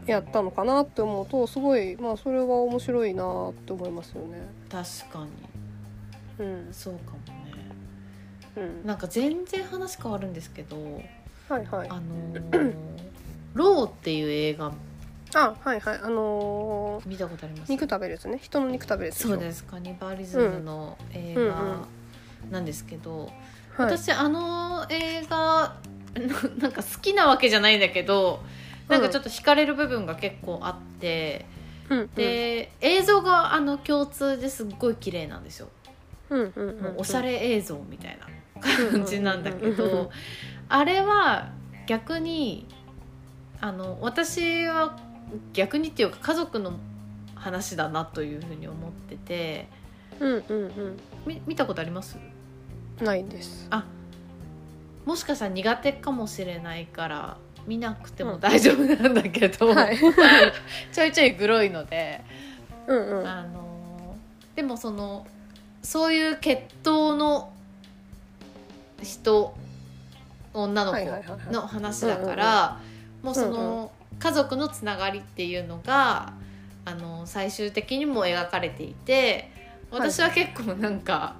[0.06, 4.38] やったのかなって思うとすごいまあそれは面白いなって思いますよね。
[4.70, 5.26] 確か
[6.38, 6.44] に。
[6.46, 6.68] うん。
[6.72, 7.18] そうかも。
[7.18, 7.29] ね
[8.56, 10.76] うん、なんか全然話変わるんですけど
[11.48, 11.88] はいはい。
[11.88, 12.74] あのー
[13.54, 14.72] ローっていう映画
[15.34, 15.98] あはいはい。
[16.02, 17.70] あのー見たことあります？
[17.72, 18.38] 肉食べるやつね。
[18.42, 19.64] 人の肉食べるそうです。
[19.64, 21.86] カニバリズムの映画
[22.50, 23.26] なんですけど、
[23.76, 25.76] はい、私あの映画
[26.14, 28.40] な なんか好きなわけじゃないんだけど
[28.88, 31.46] なんかちょっと惹かれる部分が結構あって、
[31.88, 35.68] うんうん、で映像があの共通ですっごい綺麗なんですよ、
[36.30, 38.26] うんうんうんもうおしゃれ映像みたいな。
[38.26, 40.10] うん感じなんだけうんうんうんど
[40.68, 41.50] あれは
[41.86, 42.66] 逆に
[43.60, 44.96] あの私は
[45.52, 46.72] 逆にっていうか家族の
[47.34, 49.68] 話だなというふうに思ってて
[50.20, 50.96] うんうん
[51.26, 52.16] み見たことあります？
[53.00, 53.66] うんないです。
[53.70, 53.84] あ
[55.06, 57.36] もしかしたら苦手かもしれないから
[57.66, 59.96] 見なくても大丈夫なんだけど、はい。
[60.92, 62.20] ちょいちょいグロいので、
[62.86, 63.26] うんうん。
[63.26, 64.16] あの
[64.54, 65.26] でもその
[65.82, 67.52] そういう血統の
[69.02, 69.54] 人
[70.52, 72.80] 女の子の話だから、
[73.22, 76.32] もうそうんの、家族のつながりっていうのが
[76.84, 79.50] あの最終的にも描かれていて
[79.90, 81.36] 私は結構なんか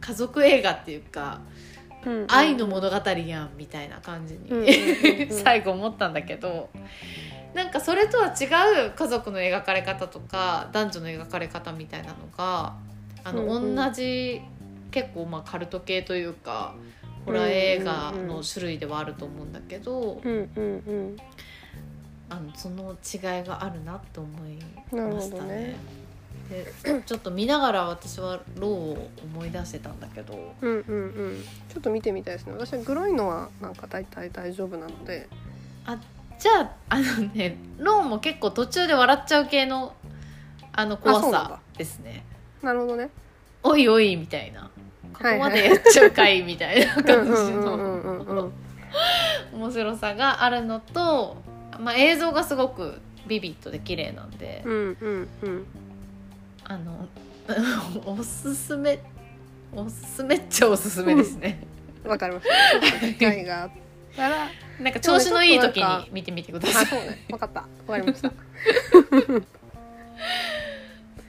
[0.00, 1.50] 家族映画っていうか、うん
[2.02, 2.26] うん。
[2.28, 6.70] 愛の物語やんみたいな感じに 最後思ったんだけど
[7.54, 8.46] なんかそれとは違
[8.86, 12.74] う家族の描かれ方とか男女の描かれ方みたいなのが
[13.22, 13.76] あの、うんうん。
[13.76, 14.40] 同じ
[14.90, 16.74] 結構まあカルト系というか
[17.24, 21.16] ホラー映画の種類ではあると思うんだけど、うんうんうん。
[22.28, 24.56] あのその違いがあるなって思い
[24.92, 25.76] ましたね。
[26.48, 31.44] でちょっと見ながら私はローを思い出してたんだけどうんうんうん。
[31.68, 32.52] ちょっと見てみたいですね。
[32.52, 35.28] 私はグロいのはなんか大体大丈夫なので。
[36.38, 39.94] じゃああのねローも結構途中で笑っちゃう系の
[40.72, 42.24] あの怖さですね。
[42.62, 43.10] なるほどね。
[43.62, 44.70] おいおいみたいな
[45.12, 48.52] ここまでやっちゃうかいみたいなうん感じうんうんのうんうんうん。
[49.52, 51.36] 面白さがあるのと、
[51.78, 55.66] まあ、映像がすごくビビッドで綺麗なんで、うんうんうん。
[56.64, 57.08] あの
[58.06, 58.98] おすすめ
[59.74, 61.62] おすすめっちゃおすすめですね、
[62.04, 62.80] わかりました。
[62.80, 63.70] ちょっと機会があっ
[64.16, 64.48] たら。
[64.80, 66.84] なんか調子のいい時に見てみてください。
[66.84, 67.24] あそうね。
[67.30, 67.60] わかった。
[67.60, 68.32] わかりました。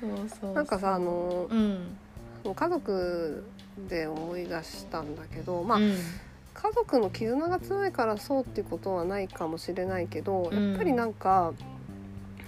[0.01, 1.97] そうそうなんかさあのうん。
[2.55, 3.43] 家族
[3.89, 5.95] で思い出したんだけどまあ、うん。
[6.53, 10.69] 家族の絆が強いからそうっていうことはないかもしれないけど、うん。
[10.72, 11.53] やっぱりなんか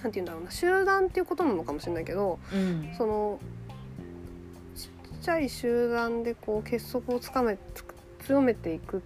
[0.01, 2.93] なんて言うんだろうな集団っていうことなのかもしれないけどうん。
[2.97, 3.39] その
[4.75, 4.89] ちっ
[5.21, 7.85] ちゃい集団でこう結束をつかめつ
[8.25, 9.01] 強めていく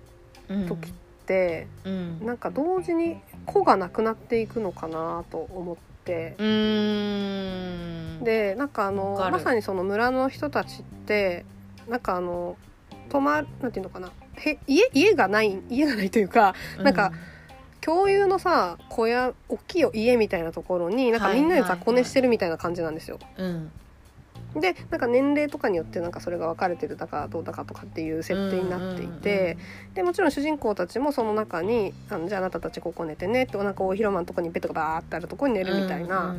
[0.50, 0.68] うん。
[0.68, 0.94] 時っ
[1.26, 2.26] て、うん。
[2.26, 6.36] なんか同時に個がなくなっていくのかなと思って。
[8.24, 11.44] でなんかあのまさにその村の人たちって
[11.90, 12.58] なんかあの
[13.10, 14.12] 泊まるなんていうのかな。
[14.36, 17.12] へ家家がない家がないというかなんか
[17.82, 23.20] 共有のさ小屋大きい家みたいなところになんかみんなで雑魚寝してるみたいな感じなんですよ。
[23.38, 23.72] うん。
[24.56, 29.58] でなんか年齢とかによってなんかそれが分かれてるだかどうだかとかっていう設定になっていて、
[29.94, 36.36] でもちろん主人公たちもその中にあのじゃああなたたちここ寝てねってなんか大広間のとこにベッドがバーってあるとこに寝るみたいな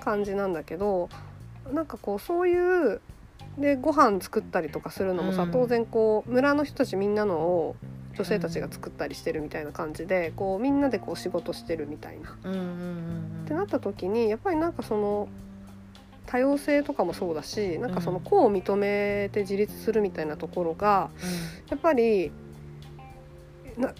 [0.00, 1.08] 感じなんだけど、
[1.72, 3.00] なんかこうそういう
[3.58, 5.50] でご飯作ったりとかするのもさ、うん。
[5.50, 7.76] 当然こう村の人たちみんなのを
[8.16, 12.36] 女性たちが作ったりしてるみたいな感じでこうみんなでこう仕事してるみたいな。
[12.44, 12.68] うんうんうんう
[13.40, 13.42] ん。
[13.44, 15.28] ってなった時にやっぱりなんかその
[16.26, 21.10] 多様性とかもそうだしなんかその個を認めて自立するみたいなところが
[21.68, 22.30] やっぱり
[23.76, 23.92] な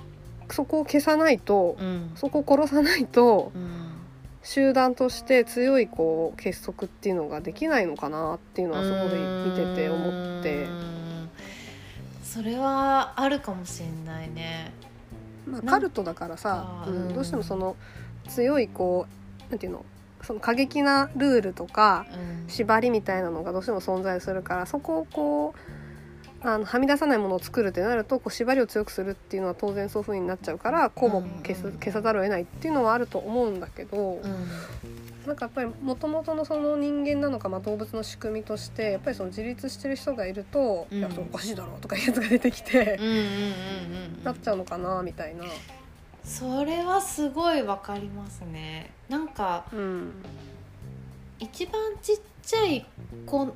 [0.48, 1.76] そこを消さないと
[2.14, 3.91] そこを殺さないとうん
[4.43, 9.18] 集団として強いこう結束っていうのができないのかなっていうのはすごい
[9.51, 10.66] 見てて思って。
[12.24, 14.72] それはあるかもしれないね。
[15.47, 17.76] まあ、カルトだからさ、かうんうんどうしてもその
[18.28, 19.07] 強いこ
[19.49, 19.84] うなんていうの
[20.22, 22.49] その過激なルールとかうん。
[22.49, 25.82] 縛りみたいなのがどうしても存在するからそこをこう
[26.45, 31.72] あのはみ出さないものを作るってなるとこう縛りを強くするっていうのは当然そういう風になっちゃうからこうも消すうん。
[31.74, 34.49] 消さざるを得ないっていうのはあると思うんだけど、うん。
[35.26, 35.36] なん。
[35.36, 40.99] かやっぱりもともとのその人間なのか、まあ、動物の仕組みとしてやっぱりその自立してる人がいると「うん。
[40.99, 42.99] いやそれおかしいだろ」とかいうやつが出てきて
[44.24, 45.45] なっちゃうのかなみたいな。
[46.24, 48.90] それはすごいわかりますね。
[49.09, 50.12] なんかうん。
[51.38, 52.86] 一番ちっちゃい
[53.26, 53.55] 子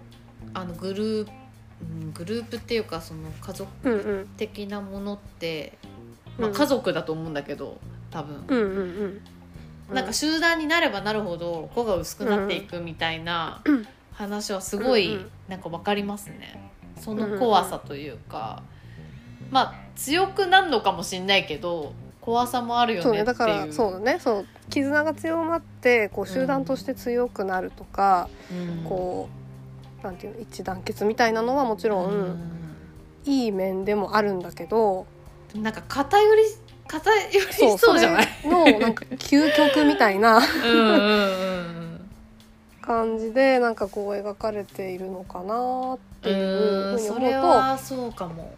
[0.55, 1.46] あのグループ
[1.81, 4.27] うんグループっていうかその家族うんうん。
[4.37, 5.77] 的なものって、
[6.39, 7.79] まあ、うん家族だと思うんだけど
[8.11, 9.21] 多分、うんうん
[9.91, 9.95] うん。
[9.95, 13.87] なんか集団になればなるほど子が薄くなっていくみたいなうん。
[14.13, 15.31] 話はすごいうんうん。
[15.49, 16.73] なんか分かりますね。
[16.99, 18.63] その怖さというか。
[19.51, 23.37] まあ強くなるのかもしんないけど怖さもあるよそうねっていう。
[23.37, 28.85] ねだからそうだねそう絆が強まってこう集団として強くなるとか、うん。
[28.85, 29.46] こう
[30.03, 32.53] なんていうの一致団結みたいなのはもちろん、うん。
[33.25, 35.05] いい面でもあるんだけど
[35.55, 36.43] なんか偏り
[36.87, 38.27] 偏りそうじゃない？
[38.45, 40.41] のなんか究極みたいな
[42.81, 48.55] 感じでなんかこう描かれているのかなっていううんふうにそれ思うはそうかも。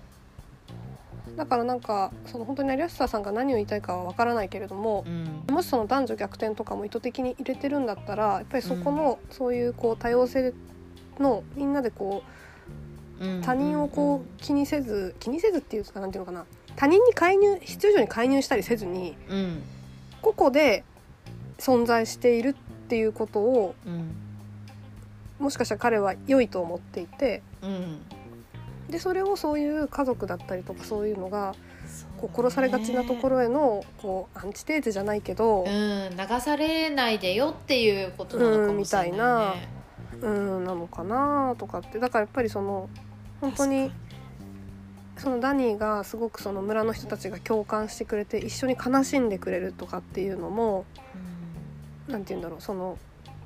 [1.30, 5.54] とだからなんかその本当に有吉さんが何を言いたいかはわからないけれどもうん。
[5.54, 10.52] もしその男女逆転とかも意図的に入れてるんだったらやっぱりそこのそういうこう多様性
[11.20, 12.22] のみんなでこ
[13.20, 13.42] ううん。
[13.42, 16.46] 他人をこう気にせず気にせずっていうかなんていうのかな。
[16.76, 19.62] 他人に介入必要以上に介入したりせずにうん。
[20.22, 20.84] 個々で
[21.58, 22.54] 存在しているっ
[22.88, 24.14] ていうことをうん。
[25.38, 28.00] もしかしたら彼は良いと思っていてうん。
[28.90, 31.54] でそれをそういう家族だったりとかそういうのが
[32.16, 36.16] こう殺されがちなところへのこうアンチテーゼじゃないけど、うん。
[36.16, 39.77] 流されないでよっていうことなのかもしれないね
[40.20, 42.88] うん、なのかなとかってだからやっぱりその
[43.40, 43.90] 本当に
[45.16, 50.84] そのダニーがすごくその村の人たちが共感してくれて一緒に悲しんでくれるとかっていうのも
[52.08, 52.98] 何て言うんだろうその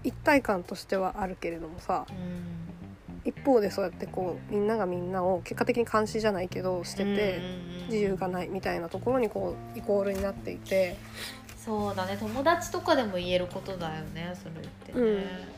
[0.05, 2.62] 一体感としてはあるけれどもさうん。
[3.25, 7.41] 一方でそうやってこうみんながみんなを結果的に監視じゃないけどしてて
[7.87, 10.97] 自由がないみたいなところにこうイコールになっていて。
[11.57, 15.52] そうだね友達とかでも言えることだよねそれってね、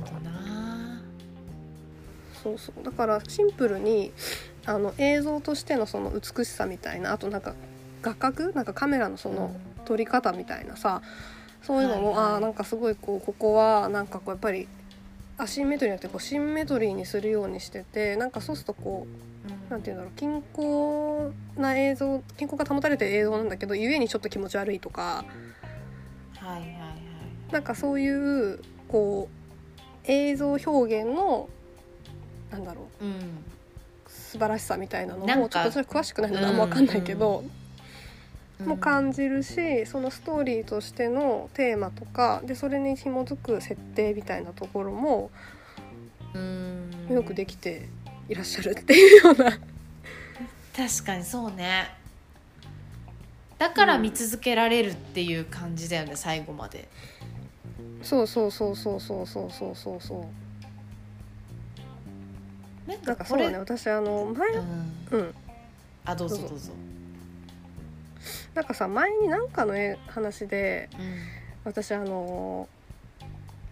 [0.00, 1.00] ほどな。
[2.42, 2.84] そうそう。
[2.84, 4.12] だからシンプルに
[4.66, 7.54] あの映像としてのその美しさみたいなあとなんか
[8.02, 11.02] 画角なんかカメラのその撮り方みたいなさ
[11.62, 12.32] そういうのも、はいはい。
[12.32, 14.68] ああなんかすごいこうここはなんかこうやっぱり
[15.38, 19.06] アシンメトリーになってこうシンメトリーにするようにしててなんかそうするとこ
[19.68, 25.24] うなんていうんだろう均衡な映像均衡が保たれてる映像なんだけどゆえにちょっと気持ち悪いとか。
[26.36, 27.52] はいはいはい。
[27.52, 29.39] なんかそういうこう
[30.04, 31.48] 映像表現の
[32.50, 33.44] なんだろううん
[34.06, 37.42] 素晴らしさみたいなのもちょっと私は詳しくないのであんま分かんないけど、
[38.60, 38.66] うん。
[38.66, 45.30] も感じるしそのストーリーとしてのテーマとかでそれに紐づく設定みたいなところも
[46.34, 46.90] うん。
[47.10, 47.88] よくできて
[48.28, 49.50] いらっしゃるっていうような、
[50.76, 51.90] 確かにそうね。
[53.58, 56.88] だから見続けられるっていう感じだよね、最後まで
[58.02, 60.26] そうそうそうそうそうそうそうそうそう。
[63.06, 65.18] なんかそうだねこ私あの前れうん。
[65.18, 65.34] うん。
[66.04, 66.48] あどうぞどうぞ。
[66.50, 66.72] どうぞ。
[68.54, 71.16] なんかさ前になんかのえ話でうん。
[71.64, 72.68] 私あの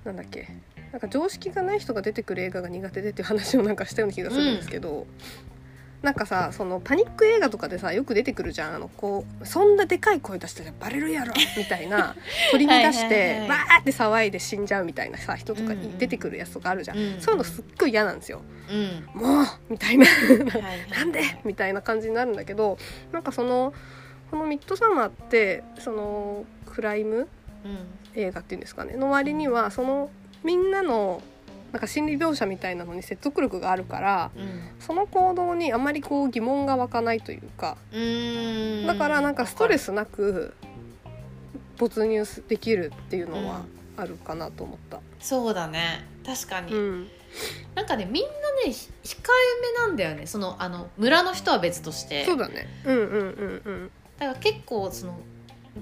[0.04, 0.48] なんだっけ。
[0.92, 5.06] なんか常識がない人が出てくる映画が苦手でっていう話をなんかしたような気がするんですけど、
[6.02, 8.74] なんかさそのパニック映画とかでさよく出てくるじゃん。
[8.76, 11.32] あのこうそんなでかい声出したらバレるやろ。
[11.58, 12.14] みたいな。
[12.52, 18.42] 取り乱してはいわーって騒いで死んじゃうみたいなさ人とかに出てくるやつとかあるじゃん、うんそういうのすっごい嫌なんですよ。
[18.70, 19.20] うん。
[19.20, 20.06] もうみたいな。
[20.96, 21.22] なんで？
[21.44, 22.78] みたいな感じになるんだけど
[23.12, 23.74] なんかその
[24.30, 27.28] このミッドサマーってそのクライム
[27.64, 27.78] うん。
[28.14, 28.96] 映画っていうんですかね。
[28.96, 30.10] の割にはその
[30.44, 31.22] みんなの
[31.72, 34.70] なんか心理描写みたいなのに説得力があるからうん。
[34.78, 37.76] その行動にあまりこう疑問が湧かないというか
[38.86, 40.54] だからなんかストレススなく
[41.78, 43.62] 没入できるっていうのは
[43.96, 45.00] あるかなと思った。
[45.20, 46.04] そうだね。
[46.24, 47.08] 確かに、うん。
[47.74, 48.30] なんかねみんな
[48.66, 50.26] ねひ控えめなんだよね。
[50.26, 52.24] そのあの村の人は別として。
[52.24, 52.66] そうだね。
[52.84, 53.90] うんうんうんうん。
[54.18, 55.18] だから結構その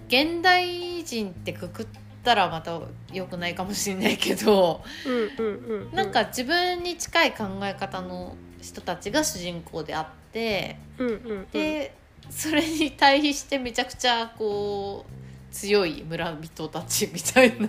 [0.09, 1.87] 現代人ってくくっ
[2.27, 2.81] たらまた
[3.13, 5.55] 良くないかもしれないけど、うんうん
[5.87, 5.93] うん。
[5.93, 11.47] なんか自分に近い考え方の人たちが主人公であってうん。
[11.53, 11.95] で
[12.29, 17.69] それに対比してめちゃくちゃこう強い村人たちみたいな。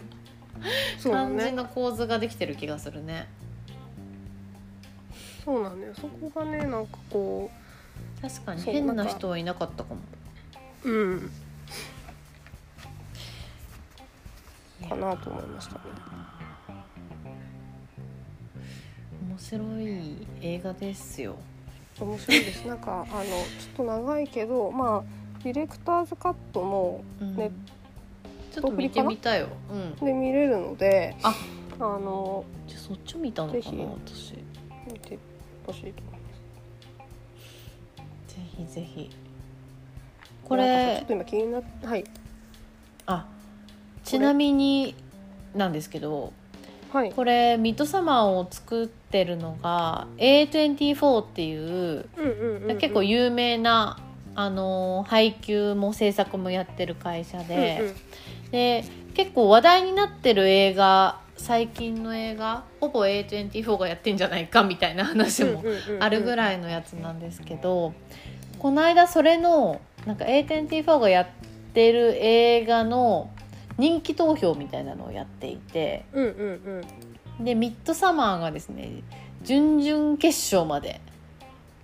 [1.03, 3.27] 感じの構図ができてる気がするね。
[5.45, 5.93] そうなんだよ。
[5.93, 7.51] そこがねなんかこ
[8.19, 10.01] 確かに変な人はいなかったかも。
[10.83, 11.31] ううん
[14.87, 15.79] かなと思いましたね。
[19.29, 21.35] 面白い映画ですよ。
[21.99, 22.67] 面白いです。
[22.67, 23.35] なんかあのちょ
[23.73, 25.03] っと長いけどまあ
[25.43, 27.51] ディレクターズカットもうんね
[28.51, 29.47] ちょっと見てみたよ。
[29.71, 30.05] うん。
[30.05, 31.35] で見れるので、あ
[31.79, 34.31] あのじゃあそっち見たのかぜひな私。
[34.31, 34.43] ぜ
[34.91, 35.19] 見て
[35.65, 36.37] ほしいと思います。
[38.57, 39.09] ひぜひ。
[40.43, 42.09] こなんかさちょれっと今気になっはいあ
[44.07, 44.95] ちなみに
[45.55, 46.33] なんですけど
[46.91, 47.11] はい。
[47.11, 52.05] これミッドサマーを作ってるのが A24 っていう
[52.79, 53.99] 結構有名な
[54.35, 57.95] あの配給も制作もやってる会社で、うんうん。
[58.51, 65.63] で結構話題になってる映画最近の映画ほぼ A24 がやってんじゃないかみたいな話も
[65.99, 67.93] あるぐいらいのやつなんですけど
[68.59, 71.27] この間それのなんか A24 がやっ
[71.73, 73.29] てる映画の
[73.77, 76.83] 人気投票みたいなのをやっていてうんうん
[77.39, 77.45] うん。
[77.45, 79.03] でミッドサマーがですね
[79.43, 80.99] 準々決勝まで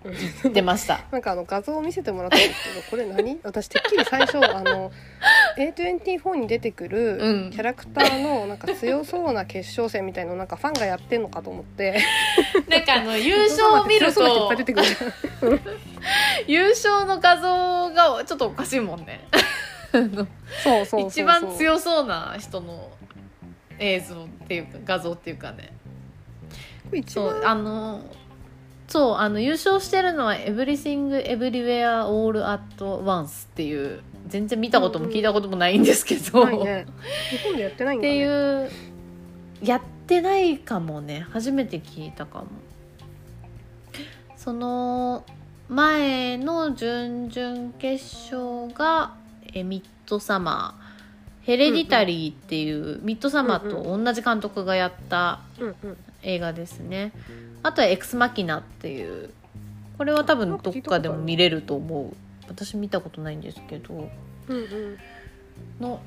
[0.03, 1.01] 行ってました。
[1.11, 3.39] なんかあの画像を見せてもらったんですけどこれ何？
[3.43, 4.91] 私てっきり最初あの
[5.57, 7.51] A24 に出てくるうん。
[7.51, 12.01] キャラクターのなんか強そうな決勝戦みたいのなんかファンがやってんのかと思って。
[12.67, 14.51] なんかあの優勝を見ると
[16.47, 19.21] 優勝の画像がちょっとおかしいもんね。
[20.63, 22.91] そうそう一番強そうな人の
[23.79, 25.73] 映像っていうか画像っていうかね。
[27.07, 28.01] そうあの
[28.87, 34.01] そうあの優勝してるのは「Everything Everywhere All at Once」っていう。
[34.25, 36.85] 全然見たことも聞いたこともないんですけど、ないね。
[37.29, 38.69] 日本でやってないんってだねいう
[39.61, 41.27] やってないかもね。
[41.29, 42.45] 初めて聞いたかも。
[44.35, 45.23] その
[45.69, 49.13] 前の準々決勝が
[49.53, 50.93] えミッドサマー。
[51.43, 55.41] ヘレディタリーっていう、ミッドサマーと同じ監督がやった
[56.21, 57.11] 映画ですね。
[57.63, 59.29] あとは「エクスマキナ」っていう。
[59.97, 62.15] これは多分どっかでも見れると思う。
[62.47, 64.09] 私見たことないんですけど。
[64.47, 64.97] うんうん。
[65.79, 66.01] の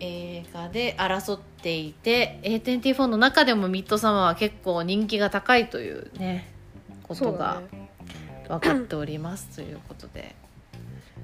[0.00, 6.48] 映画で争っていて A24 の中でもミッドサマーは結構人気が高いというね
[7.02, 7.90] ことがね。
[8.48, 10.34] 分かっておりますということで、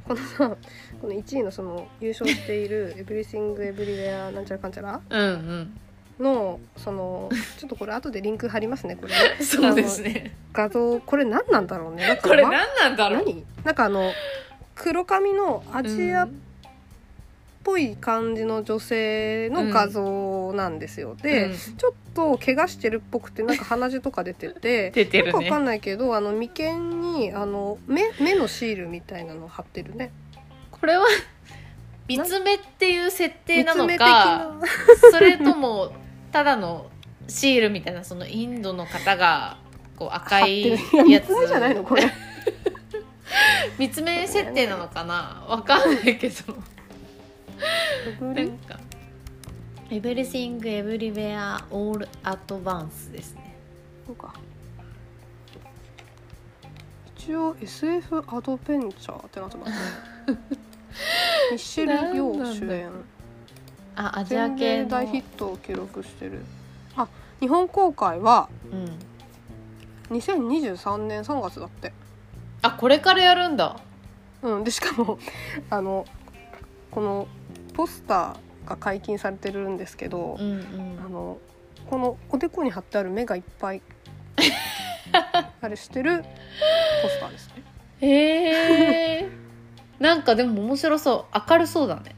[0.07, 0.57] このさ
[1.05, 5.01] この1位のその優勝している「エブリシング・エブリウェアなんちゃらかんちゃら？
[5.11, 5.81] うんうん」
[6.19, 7.29] のその
[7.59, 9.13] ちょっとこれ後でリンク貼りますねこれ。
[9.13, 10.35] ね そうですね。
[10.55, 12.19] 画像これ何なんだろうね？
[12.23, 13.25] これわ何なんだろう？
[13.27, 13.45] 何？
[13.65, 14.13] なんかあの
[14.75, 16.41] 黒髪のアジアっうん
[17.65, 21.57] ぽい感じの女性の画像なんですよ、で、うん。
[21.57, 25.31] ちょっと怪我してるっぽくてなんか鼻血とか出てて 出てるね。
[25.31, 30.11] よくわかんないけどあの眉間にあの目目のシールみたいなの貼ってるね
[30.85, 31.07] これは
[32.07, 34.61] 三つ目っていう設定なのかな。
[35.11, 35.95] それとも
[36.31, 36.91] ただの
[37.27, 39.57] シールみたいなそのインドの方が
[39.97, 40.77] こう赤いや
[41.09, 42.03] やつ三つ目じゃないのこれ。
[43.79, 45.47] 三つ目設定なのかな？
[45.49, 46.55] わかんないけど。
[48.21, 48.79] ブリなんか
[49.89, 53.57] 「Everything Everywhere All at Once」ですね。
[54.07, 54.35] そうか。
[57.17, 59.73] 一応 SF アドベンチャーってなってます
[60.31, 60.39] ね
[61.51, 62.91] ミッシェル・ヨー主演
[63.97, 66.45] あアジア全系大ヒットを記録してる。
[66.97, 67.09] あ
[67.41, 71.93] 日本公開はうん、2023年3月だって。
[72.63, 73.77] あこれからやるんだ。
[74.43, 75.19] うんでしかも
[75.71, 76.07] あの
[76.91, 77.29] この
[77.75, 80.99] ポスターが解禁されてるんですけど、うんうん。
[81.05, 81.39] あの
[81.89, 83.83] このおでこに貼ってある目がいっぱい
[85.61, 87.63] あれしてるポスターですね。
[88.01, 89.44] へえ
[90.05, 91.43] なんかでも面白そう。
[91.51, 92.15] 明るそうだね。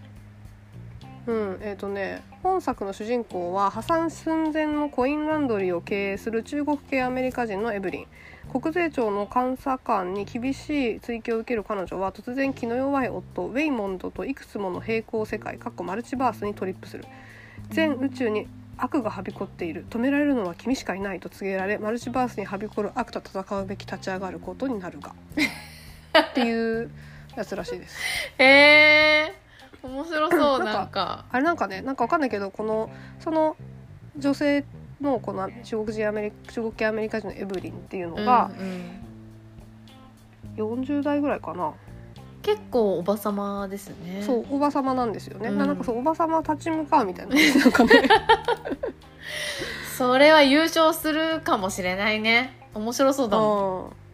[1.29, 8.07] うんえーとね、本作の主人公は破産寸前のコインランドリーを経営する中国系アメリカ人のエブリン。
[8.51, 17.05] 国税庁の監査官に厳しい追及を受ける彼女は突然気の弱い夫ウェイモンドといくつもの平行世界マルチバースにトリップする。
[17.71, 19.87] 全宇宙に悪がはびこっている。
[19.91, 25.15] 止められるのは君しかいないと告げられマルチバースにはびこる悪と戦うべき立ち上がることになるが。
[26.19, 26.91] っていう
[27.37, 27.99] やつらしいです。
[28.39, 29.35] へえ。
[29.83, 33.57] 面白そうなんかあれなんかねなんかわかんないけどこのその
[34.17, 34.65] 女性
[35.01, 39.03] のこの中国人アメリ中国系アメリカ人のエブリンっていうのがうんうん。
[40.57, 41.75] 40代ぐらいかな、
[42.43, 44.23] 結構おばさまですね。
[44.23, 45.59] そうおばさまなんですよね、うん。
[45.59, 47.35] なんかそうおばさま立ち向かうみたいな。
[47.35, 48.09] なんかね。
[49.99, 52.69] それは優勝するかもしれないね。
[52.75, 54.06] 面白そうだもん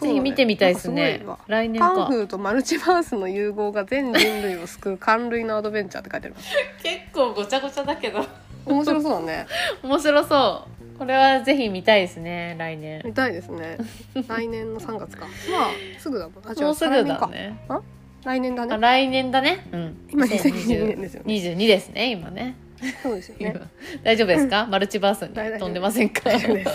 [0.00, 1.22] ぜひ見てみたいですね。
[1.46, 1.94] 来年か。
[1.94, 6.48] カンフーとマルチバースの融合が全人類を救う感類のアドベンチャーって書いてあります
[6.82, 8.24] 結構ごちゃごちゃだけど。
[8.66, 9.46] 面白そうだね。
[9.82, 10.98] 面白そう。
[10.98, 13.02] これはぜひ見たいですね来年。
[13.04, 13.76] 見たいですね。
[14.28, 15.26] 来年の3月か。
[15.26, 15.30] ま
[15.66, 16.48] あすぐだもん。
[16.48, 17.56] あ違もうすぐだね。
[17.68, 17.80] あ？
[18.24, 18.76] 来年だね。
[18.78, 19.66] 来年だね。
[19.72, 19.96] うん。
[20.10, 21.34] 今2022年ですよね。
[21.34, 22.10] 22ですね。
[22.10, 22.56] 今ね。
[23.02, 23.50] そうですよ今。
[23.52, 23.60] ね
[24.02, 24.66] 大丈夫ですか？
[24.70, 26.22] マルチバースに飛んでませんか？
[26.24, 26.70] 大丈夫です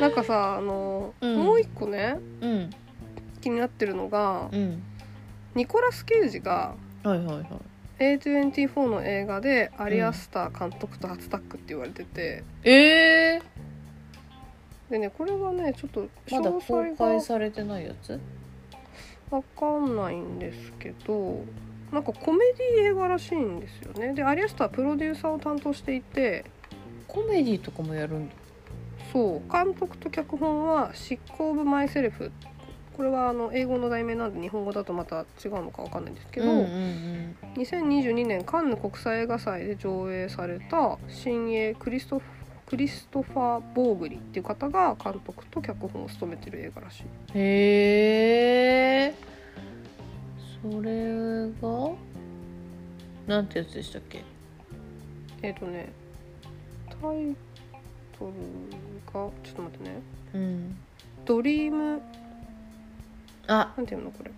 [0.00, 1.44] なんかさあの、うん。
[1.44, 2.70] もう一個ねうん。
[3.40, 4.82] 気になってるのがうん。
[5.54, 7.46] ニコラス・ケイジがはいはいはい。
[7.98, 18.18] A24 の映画でアリアスター監督と初タッグって言われてて、えー、でねこれはねちょっとまだ詳公細が開されてないやつ？
[19.30, 21.44] わかんないんですけど
[21.92, 22.38] なんかコメ
[22.76, 24.12] ディ映画らしいんですよね。
[24.12, 26.44] でアリアスターはプロデューサーを担当していて。
[27.06, 28.34] コメディとかもやるんだ
[29.14, 32.30] そう監督と脚本は「執行部マイセルフ」
[32.96, 42.24] これはあの英語の題名なんで日本語だとまた違うのかわかんないんですけど、うんうん2022年カンヌ国際映画祭で上映された新鋭クリストフ
[42.66, 47.02] クリストファー・ボーグリっていう方が監督と脚本を務めてる映画らしい。
[47.04, 49.14] うん、へえ
[50.62, 51.92] それが？
[53.28, 54.22] なんてやつでしたっけ？
[55.42, 55.92] えっ、とね
[57.00, 57.36] タイ
[58.18, 58.32] トル
[59.06, 60.02] がちょっと待ってね。
[60.34, 60.76] うん。
[61.24, 62.00] ドリーム。
[63.46, 63.72] あ。
[63.76, 64.30] なんていうのこれ。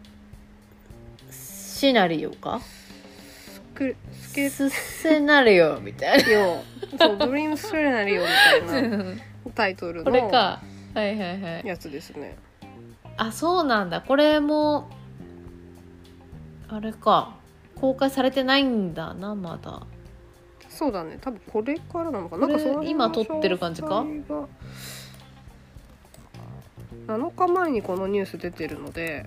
[1.30, 2.60] シナリオか？
[2.60, 6.62] スクスケスセナリオみたいよ。
[6.98, 9.04] そうドリームスレナリオみたいなな
[9.54, 10.60] タイトルこれのか。
[10.94, 11.66] はいはいはい。
[11.66, 12.36] やつですね。
[13.18, 14.00] あそうなんだ。
[14.00, 14.88] これも
[16.68, 17.36] あれか。
[17.78, 19.82] 公開されてないんだなまだ
[20.76, 21.18] そうだね。
[21.20, 22.46] 多分これからなのかな。
[22.46, 24.02] んかその今撮ってる感じか？
[24.02, 24.48] 詳細が。
[27.18, 29.26] 7日前にこのニュース出てるので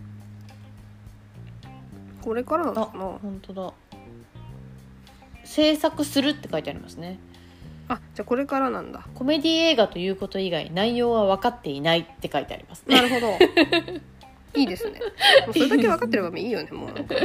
[2.22, 3.04] これからなのあかな。
[3.20, 3.74] 本当だ。
[5.44, 7.18] 制作するって書いてありますね。
[7.88, 9.08] あじゃあこれからなんだ。
[9.16, 12.96] コメディ映画ということ以外内容は分かっていないって書いてありますね。
[12.96, 13.28] なるほど
[14.56, 15.00] いいですね。
[15.46, 17.16] もうそれだけ分かってればいいよねもうなんか。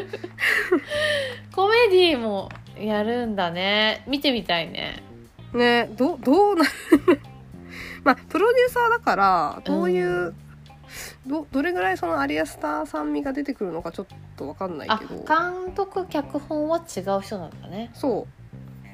[1.55, 2.49] コメディも
[2.79, 4.05] やるんだね。
[4.07, 5.03] 見てみたいね。
[5.53, 6.65] ねどどうな
[8.05, 10.35] まあプロデューサーだからどういう、うん。
[11.27, 14.07] どどれぐらいそのアリアスター酸味が出てくるのかちょっ
[14.37, 15.15] と分かんないあけど。
[15.25, 17.91] 監督脚本は違う人なんだね。
[17.95, 18.27] そ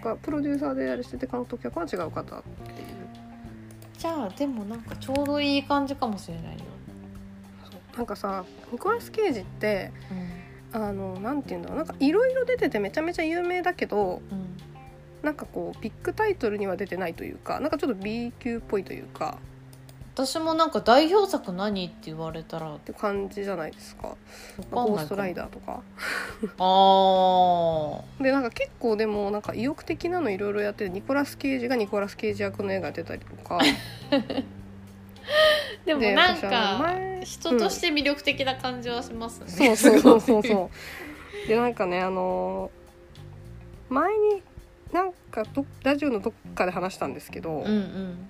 [0.00, 0.04] う。
[0.04, 2.42] がプロデューサーであれしてて監督脚本は違う方っ
[2.74, 3.00] ていう。
[3.98, 6.64] じゃあでもなんかちょうどいい感じかもしれないよ、
[8.00, 10.40] なんかさニコラス・ケイジってうん。
[10.72, 14.56] あのなんていうんだろうなんかいろいろ出ててめちゃめちゃ有名だけどうん、
[15.20, 19.38] なんかこうビッグタイトルには出てないというかなんかちょっと B 級っぽいというか。
[20.14, 22.74] 私もなんか代表作何って言われたら。
[22.74, 24.16] って感じじゃないですか。
[24.70, 25.80] ゴーストライダーとか。
[26.58, 33.58] あでなんか結構でもなんか意欲的なのいろいろやっててニコラス・ケイジがニコラス・ケイジ役の映画出たりとか。
[34.10, 34.44] ー
[35.84, 40.42] でもなんか前人として魅力的な感じはしますね、そうそうそうそうう。
[40.42, 40.70] そ
[41.44, 42.70] うでなんかねあの
[43.88, 44.42] 前に
[44.92, 48.26] なんかどラジオのどっかで話したんですけど、うんうん。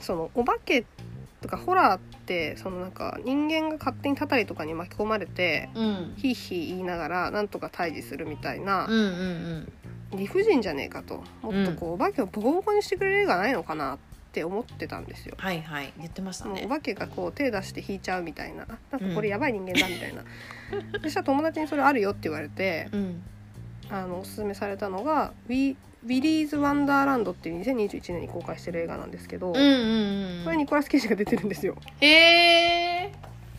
[0.00, 0.84] そのお化け
[1.40, 6.14] とかホラーってそのなんか人間が勝手にたたりとかに巻き込まれてうん。
[6.16, 9.72] ヒーヒー言いながらなんとか退治するみたいなうんうん
[10.12, 11.24] 理不尽じゃねえかと。
[11.42, 13.98] もっとこうお化けをボコボコにしてくれる映画ないのかなっ
[14.36, 15.34] て思ってたんですよ。
[15.38, 15.94] はいはい。
[15.96, 16.60] 言ってましたね。
[16.60, 18.64] もうお化けがこう手出して引いちゃうみたいな。
[18.64, 20.24] あなんかこれやばい人間だみたいな、
[21.02, 23.22] そしたら友達にそれあるよって言われてうん。
[23.88, 31.76] あのおすすめされたのがウィ「ウィリーズ・ワンダーランド」っていう2021年に公開してる映画なんですけど、うんうんうんこれニコラス・ケイジが出てるんですよ。
[32.00, 33.12] へえ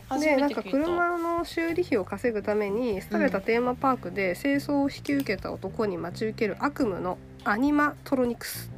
[0.08, 0.86] 初でなんかめて聞いた。
[0.86, 8.70] 車の修理費を稼ぐために廃れたテーマパークで清掃を引き受けた男に待ち受ける悪夢のアニマトロニクス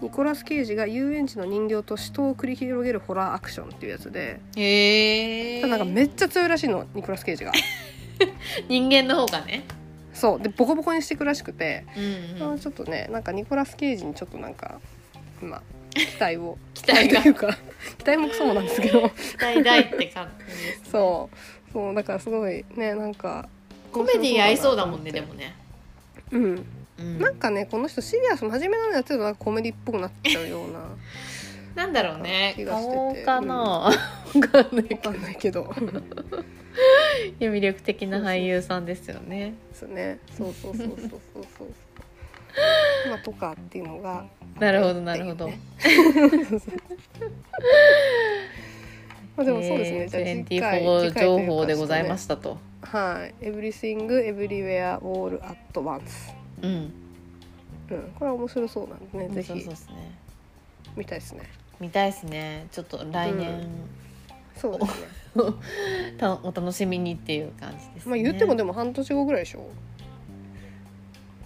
[0.00, 7.52] ニコラス・ケイジが遊園地の人形と死闘を繰り広げるホラーアクションっていうやつでへえただなんかめっちゃ強いらしいのニコラス・ケイジが。
[8.68, 9.64] 人間の方がね。
[10.12, 10.40] そう。
[10.40, 12.04] でボコボコにしていくらしくて、うん
[12.42, 12.52] うん。
[12.52, 14.80] あーちょっとねなんかニコラス・ケイジにちょっとなんか
[15.42, 15.62] 今
[15.94, 16.58] 期待を。
[16.74, 17.22] 期待が。
[17.22, 17.56] というか
[17.98, 19.08] 期待もクソもなんですけど。
[19.10, 21.36] 期待大って感じです、ね、そう。
[21.72, 23.48] そうだからすごいねなんか
[23.92, 25.54] コメディ合いそうだもんねでもね、
[26.30, 26.66] うん
[26.98, 27.18] うん。
[27.18, 30.80] なんかねこの人シリアス真面目なのやってるとなんかコメディっぽくなっちゃうような
[31.74, 32.54] なんだろうね。
[32.56, 32.90] 気がして
[33.20, 33.24] て。
[33.24, 33.92] 顔かな、わ
[34.50, 35.72] かんないけわかんないけど。
[37.38, 39.54] や魅力的な俳優さんですよね。
[39.70, 40.54] ですねそう。
[40.60, 41.68] そうそうそうそうそう。
[43.08, 44.26] まあとかっていうのが。
[44.58, 45.58] なるほどなるほど、ね。
[49.36, 56.92] まあでもそうですね、じゃあ次回24情報でございましたと、はい「Everything Everywhere All at Once うん」
[57.90, 59.48] うん、これは面白そうなんでねぜひ。
[59.48, 59.94] そうですね。
[60.96, 61.42] 見たいですね。
[61.80, 62.66] 見たいですね。
[62.72, 63.66] ちょっと来年、
[64.56, 65.08] そうですね。
[66.18, 68.10] たお楽しみにっていう感じですね。
[68.10, 69.64] まあ言ってもでも半年後ぐらいでしょ？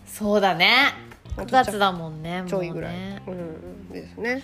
[0.06, 0.94] そうだね。
[1.36, 3.22] 9あとちょ月だもんねちょいぐらい、ね。
[3.26, 4.42] うんですね。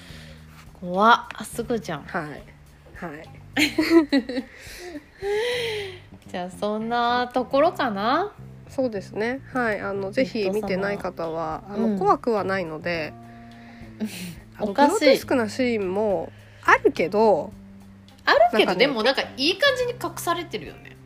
[0.80, 1.26] 怖っ。
[1.34, 2.02] あすぐじゃん。
[2.02, 2.42] はい。
[2.94, 3.28] はい。
[6.28, 8.32] じゃあそんなところかな？
[8.70, 9.40] そうですね。
[9.52, 9.80] はい。
[9.80, 11.98] あのぜひ見てない方はあの、うん。
[11.98, 13.12] 怖くはないので
[14.56, 14.88] あのおかしい。
[14.90, 17.52] グロテスクなシーンもあるけど
[18.24, 20.96] あるけど、なんかねでもなんかいい感じに隠されてるよね。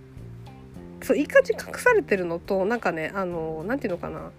[1.02, 4.30] そういい感じに隠されてるのとなんかねあのなんていうのかな。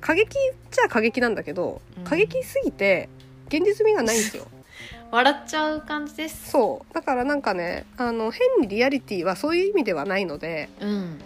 [0.00, 0.26] 過激っ
[0.70, 2.04] ちゃ過激なんだけど、うん。
[2.04, 3.08] 過激すぎて
[3.48, 4.46] 現実味がないんですよ。
[5.10, 6.50] 笑っちゃう感じです。
[6.50, 6.94] そう。
[6.94, 11.18] だからなんかねあの変にリアリティはそういう意味ではないのでうん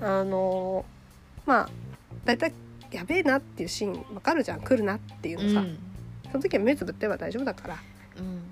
[0.00, 0.84] あの
[1.46, 1.68] まあ
[2.24, 2.52] 大体
[2.90, 5.78] やべえなっていうシーンわかるじゃん来るなっていうのさ、うん。
[6.30, 7.76] その時は目つぶってれば大丈夫だから。
[8.18, 8.42] うん。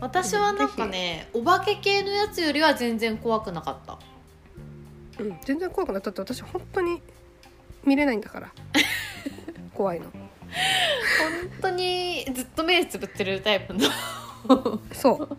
[0.00, 3.98] 私はなんかねお化け系のやつよりは全然怖くなかった。
[5.22, 6.10] うん、全然怖くなった。
[6.10, 7.00] って私本当に
[7.84, 8.52] 見れないんだから。
[9.74, 10.06] 怖いの。
[10.06, 10.22] 本
[11.60, 13.80] 当にずっと目つぶってるタイプの
[14.92, 15.36] そう。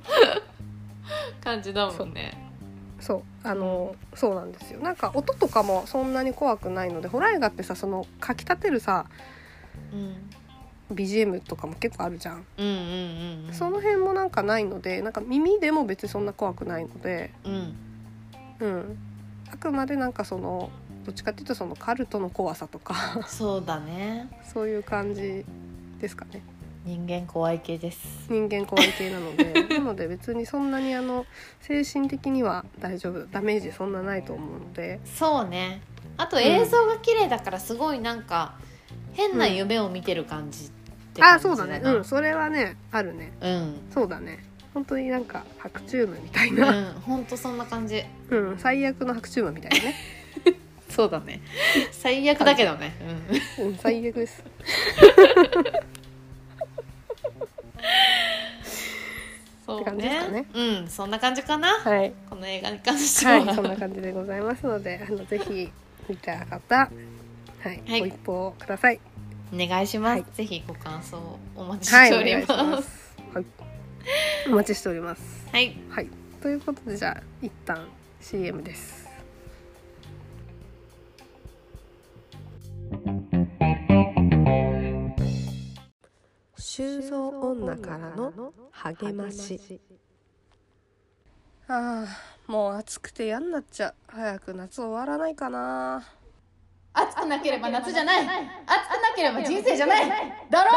[1.44, 2.45] 感じだもんね
[3.06, 4.80] そうあのそうなんですよ。
[4.80, 9.06] なんか音とかもそんなに怖くないのでホラー映画ってさそのかきたてるさ
[9.94, 13.54] うん、BGM とかも結構あるじゃん、うんうんうんうん。
[13.54, 17.76] その辺もなんかないのでなんか耳でも別にそんな怖くないのでうん。
[18.60, 18.98] うん。
[19.52, 20.72] あくまでなんかその
[21.06, 22.96] どっちかっていうとそのカルトの怖さとか。
[23.28, 24.30] そうだね。
[24.52, 25.46] そういう感じ
[26.00, 26.42] ですかね
[26.86, 28.28] 人間怖い系です。
[28.30, 31.26] 人間怖い系なので なので別にそんなにあの
[31.60, 35.00] 精神的には大丈夫ダメージそんなないと思うので。
[35.04, 35.82] そうね。
[36.18, 38.54] あと映像が綺麗だからすごいなんか
[39.14, 40.70] 変な夢を見てる感じっ
[41.16, 41.82] て感じあそうだね。
[41.84, 42.06] うん。
[42.06, 43.34] それはねあるね。
[43.42, 43.82] うん。
[43.92, 44.46] そうだね。
[44.76, 46.58] 本当になんか白チュームみたいうん。
[46.60, 48.04] な、ほんとそんな感じ。
[48.30, 48.58] うん。
[48.60, 49.96] 最悪の白チュームみたいなね、
[50.88, 51.42] そうだね。
[51.92, 52.94] 最悪だけどね。
[53.58, 54.44] うん、最悪です
[59.66, 60.46] そうって感じですかね。
[60.54, 61.70] うんそんな感じかな。
[61.80, 62.14] はい。
[62.30, 65.72] この映画に関しては、はいそんな感じでございますのであのぜひ
[66.08, 68.00] 見た方はい、はい。
[68.02, 69.00] ご一報ください。
[69.54, 70.26] お願いします、はい。
[70.34, 73.16] ぜひご感想お待ちはいしております。
[73.34, 73.46] はい
[74.48, 75.22] お待ちしております。
[75.52, 75.76] はい。
[75.90, 76.08] はい。
[76.42, 77.88] ということでじゃあ一旦
[78.22, 79.05] CM です
[86.76, 89.80] 修造女からの励まし。
[91.70, 93.96] ああもう暑くて嫌になっちゃう。
[94.08, 96.04] 早く夏終わらないかな。
[96.92, 98.20] 暑くなければ夏じゃない。
[98.20, 98.46] 暑くな
[99.16, 100.10] ければ人生じゃない。
[100.50, 100.72] だろ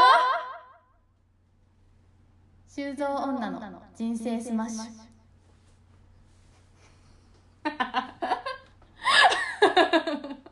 [2.68, 4.82] 修造女の人生スマッシュ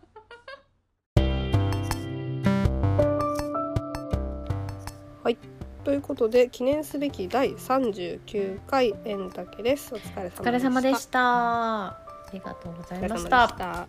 [5.87, 9.95] ということで記念すべき第39回エンタケです。
[9.95, 10.41] お疲れ様でした。
[10.41, 11.87] お疲れ様でした。
[11.87, 13.47] ありがとうございました。
[13.47, 13.65] した。
[13.65, 13.87] は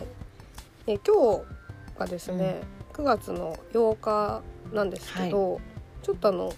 [0.00, 0.06] い。
[0.86, 2.62] え今日がですね、
[2.94, 4.42] 9月の8日
[4.72, 5.60] なんですけど、
[6.02, 6.54] ちょっとあの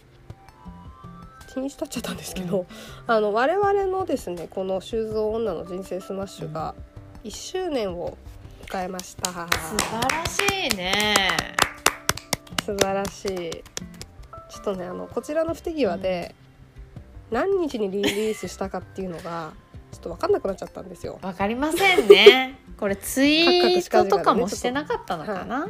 [1.52, 2.66] 日にち経っちゃったんですけど、うん。
[3.08, 6.76] あの我々のですねこの「修造女の人生スマッシュ」が
[7.24, 8.16] 1周年を
[8.68, 9.28] 迎えました。
[9.28, 11.16] 素晴らしいね。
[12.64, 13.64] 素晴らしい
[14.52, 16.34] ちょっとねあのこちらの不手際で
[17.30, 19.54] 何日にリリースしたかっていうのが
[19.92, 21.18] ちょっと分かんなくなっちゃったんですよ。
[21.22, 22.58] わかりませんね。
[22.78, 25.68] これツイートとかもしてなかったのかな、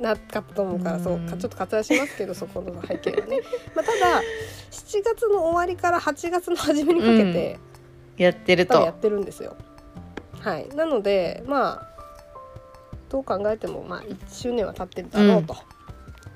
[0.00, 3.40] なかったと思うから、そうちょっと割愛しますけどそこの背景はね、
[3.74, 4.22] まあ、ただ
[4.70, 7.58] 7月の終わりから8月の初めにかけて、
[8.16, 8.80] やってると。
[8.80, 9.56] やってるんですよ。
[10.40, 10.68] はい。
[10.70, 11.86] なのでまあ
[13.08, 15.56] どう考えてもまあ1周年は経ってるだろうと。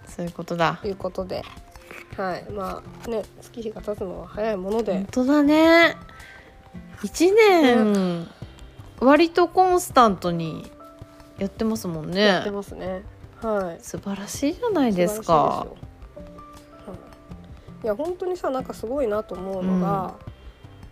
[0.06, 0.80] そういうことだ。
[0.84, 1.42] いうことで、
[2.16, 2.44] はい。
[2.50, 5.96] まあね月日が経つのは早いもので、本当だね。
[7.02, 8.28] 1年。
[9.00, 10.70] 割とコンスタントに
[11.38, 13.02] やってますもんやってねますね。
[13.40, 13.82] はい。
[13.82, 15.66] 素晴らしいじゃないですか。
[17.82, 20.14] いや本当にさなんかすごいなと思うのが、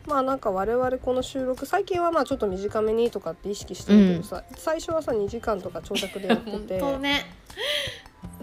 [0.07, 7.27] まあなんか我々この収録最近はまあちょっと短めにとかって意識してるけどさ、最初はさ2時間とか長尺でやって本て当ね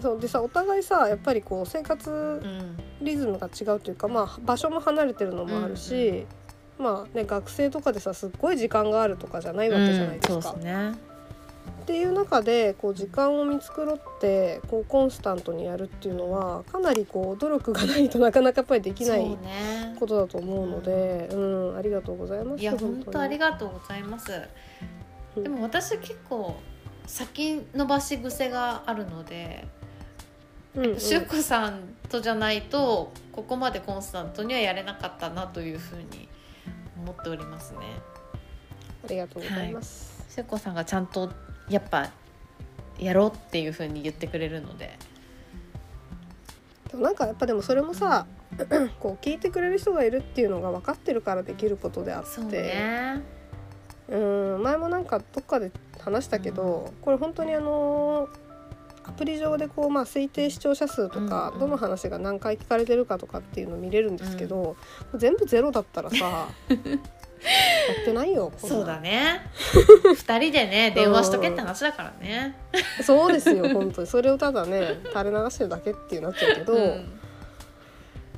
[0.00, 2.14] そうでさお互いさやっぱりこう生活う
[2.46, 2.76] ん。
[3.00, 6.26] リズムが違うというか、まあ、場所も離れてるのもあるし、
[6.78, 10.34] まあね学生とかでさすっごい時間があるとかじゃないわけじゃないですか。
[10.34, 10.92] うんそうですね。
[11.82, 19.94] っていう中でこう時間を見繕ってこうコンスタントにやるっていうのはかなりこう努力がないとなかなかやっぱりできないね。
[20.00, 21.36] ことだと思うので、う
[21.74, 22.60] ん、ありがとうございます。
[22.60, 24.32] いや本当ありががとうございます。
[25.36, 25.42] うん。
[25.44, 26.56] でも私結構
[27.06, 29.66] 先延ばし癖があるので
[30.74, 36.28] とう、うんうん、しゅうこさんとじゃないとここまでコンスタントにはやれなかったなというふうに
[36.98, 37.80] 思っておりますね。
[39.04, 40.24] ありがとうございます。
[40.28, 41.30] しゅうこさんがちゃんと
[41.68, 42.10] やっぱ
[42.98, 44.98] やろうっていうふうに言ってくれるので。
[46.90, 48.26] でもなんかやっぱでもそれもさ
[49.00, 52.42] こう聞いてくれる人がいるっていうのが分かってるからできることであってそ
[54.08, 54.16] う
[54.58, 58.28] ん前もなんかどっかで話したけど、これ本当にあの
[59.04, 64.76] アプリ上でこう、まあ、推定視聴者数とか、うんうんどの話が何回聞かれてるかとかっていうの見れるんですけど、
[65.14, 66.16] 全部ゼロだったらさ
[66.68, 66.76] や
[68.02, 69.42] ってないよそうだね。
[70.04, 72.56] 二人でね電話しとけって話だからね。
[73.02, 74.06] そうですよ本当に。
[74.06, 77.15] それをただね垂れ流してるだけっていうなっちゃうけど、うん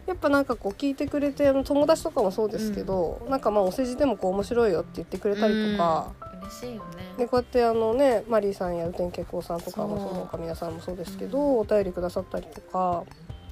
[0.08, 6.12] やっぱなんかこう聞いてくれて友達とかもそうですけど、なんかまあお世辞でもこう面白いよって言ってくれたりとか。
[6.40, 6.82] 嬉しいよ
[7.16, 7.28] でね。
[7.28, 13.04] こうやってあのねマリーさんや雨天結婚さんとかもその他皆さんもそうですけど、うんお便りくださったりとか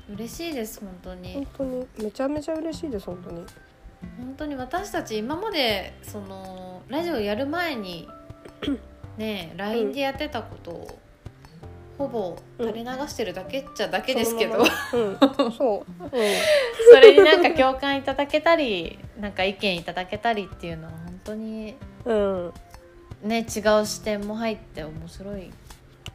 [0.09, 1.47] 嬉しいです本当に本。
[1.59, 3.45] 当にめちゃめちゃ嬉しいです本当に
[4.19, 8.09] 本当に私たち今までそのラジオやる前に
[9.19, 10.99] ね LINE でやってたことを、
[11.99, 15.53] ほぼ垂れ流してるだけっちゃだけですけど、そのままうん。
[15.53, 16.11] そう、う
[16.93, 22.53] それになんか共感いただけたり なんか意見いただけたりっていうのは本当にんうん、
[23.23, 25.51] ね違う視点も入って面白い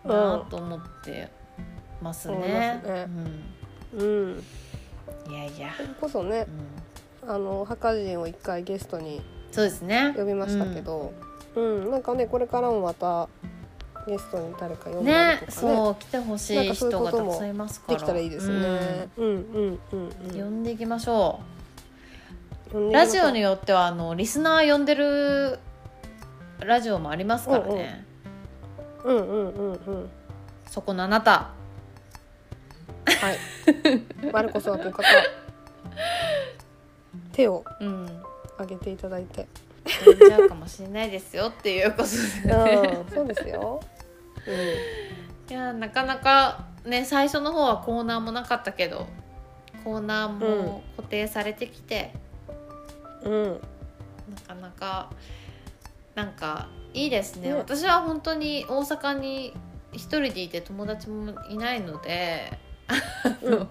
[0.06, 1.30] なと思って
[2.02, 2.36] ますね。
[2.36, 3.08] 思いますね。
[3.96, 4.44] うん、
[5.28, 6.46] うん、いやいや、それこそね
[7.24, 9.22] うん、あの墓人を一回ゲストに
[9.52, 10.14] そうですね。
[10.16, 11.12] 呼びましたけど、
[11.56, 11.92] うん。
[11.92, 13.28] なんかねこれからもまた
[14.08, 15.52] ゲストに誰か呼んだりねとかね。
[15.52, 17.98] そう来てほしい人がたくさんいますから。
[17.98, 19.10] できたらいいですね。
[19.18, 19.26] うん。
[19.26, 20.40] うんうんうんうん。
[20.40, 21.40] 呼んでいきましょ
[22.72, 22.92] 呼う。
[22.92, 25.60] ラジオによってはあのリスナー呼んでる
[26.60, 28.06] ラジオもありますからね、
[29.04, 30.10] うんうんうんうん
[30.70, 31.52] そこのあなた。
[33.06, 33.38] はい。
[34.32, 35.04] 我こそはという方、
[37.34, 38.24] 手をうん。
[38.56, 39.48] 挙げていただいて。
[40.06, 42.42] 呼んじゃうかもしれないですよっていうことです
[43.14, 43.82] そうですよ。
[45.50, 49.08] いやなかなかね最初の方はコーナーもなかったけど
[49.84, 52.14] コーナーも固定されてきて、
[53.24, 53.34] うん。
[53.34, 53.62] うん。
[54.34, 55.12] なかなか
[56.16, 59.54] なんかいいですねね私は本当に大阪に
[59.94, 62.58] 一人でいて友達もいないので、
[63.42, 63.70] うんうん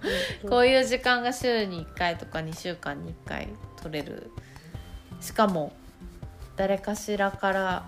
[0.49, 3.49] こういう時間が週に1回とか2週間に1回
[3.81, 4.31] 取れる
[5.19, 5.73] しかも
[6.61, 7.85] 誰かしらから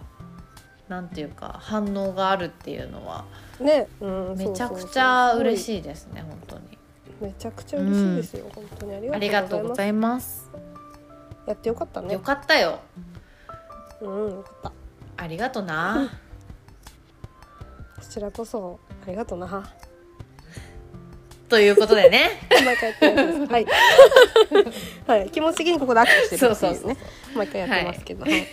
[0.87, 3.23] なんていうか反応があるっていうのは
[3.59, 5.63] ね、うん、めちゃくちゃ嬉い。
[5.63, 6.79] しいですね本当に
[7.21, 8.47] めちゃくちゃ嬉しいですよ。
[8.55, 10.49] 本当にありがとうごいざいます。
[11.45, 12.19] やってよかったねよ。
[12.19, 12.79] かったよ
[14.01, 14.71] うん、よかっ
[15.17, 15.23] た。
[15.23, 16.09] ありがとな
[17.95, 19.71] こちらこそありがとうな。
[21.53, 22.31] ということでね。
[22.49, 23.51] 毎回やってます。
[23.51, 23.65] はい、
[25.05, 26.71] はい、気持ち的にここで握手してるっていうね。
[26.71, 26.97] そうそうそう
[27.37, 28.47] 毎回やってますけど、はい。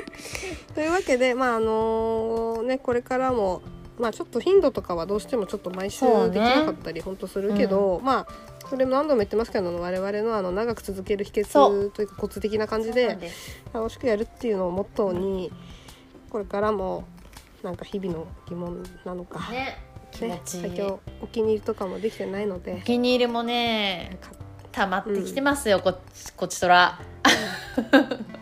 [0.74, 3.60] というわけでまああのねこれからも
[3.98, 8.26] まあちょっと頻度とかはどうしてもちょっと毎週そうねできなかったり本当するけど、まあ
[8.70, 13.18] それも何度も言ってますけど我々のあの長く続ける秘そ訣というかコツ的な感じで
[13.74, 15.52] 楽しくやるっていうのをモットーに
[16.30, 17.04] これからも
[17.62, 19.89] なんか日々の疑問なのか、ね
[20.20, 22.74] ね、ちいい、最近お気に入りとかもできてないので。
[22.74, 24.30] お気に入りもねか
[24.72, 27.00] 溜まってきてますよ、こっちこっちとら。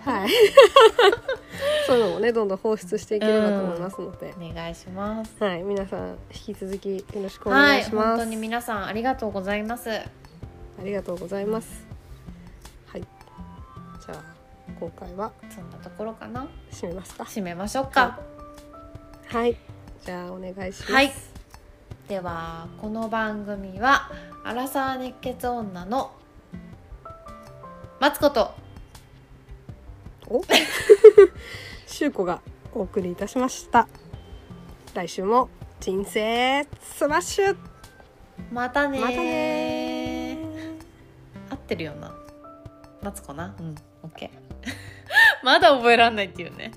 [0.04, 0.28] はい。
[1.86, 5.42] そういうのもねどんどん放出していければと思いますので、お願いします。
[5.42, 9.90] はい皆さん引き続きよろしくおはい願いします、本当に皆さんありがとうございます。
[9.90, 10.02] あ
[10.84, 11.86] りがとうございます。
[12.86, 13.00] はい。
[13.00, 14.22] じゃあ
[14.78, 15.32] 今回は？
[15.54, 16.46] そんなところかな？
[16.70, 17.24] 締めますか？
[17.24, 18.20] 締めましょうか。
[19.26, 19.56] はい。
[20.04, 20.92] じゃあお願いします。
[20.92, 21.12] はい
[22.08, 24.10] ではこの番組は
[24.42, 26.10] アラサー熱血女の
[28.00, 28.54] マツコと
[30.26, 30.40] お？
[31.86, 32.40] しゅうこが
[32.72, 33.88] お送りいたしました。
[34.94, 37.56] 来週も人生スマッシュ。
[38.50, 39.00] またねー。
[39.02, 40.38] またね
[41.50, 42.16] 合ってるよな。
[43.02, 43.54] マツコな？
[43.60, 44.38] うんオッケー。
[45.44, 46.72] まだ覚えらんないっていうね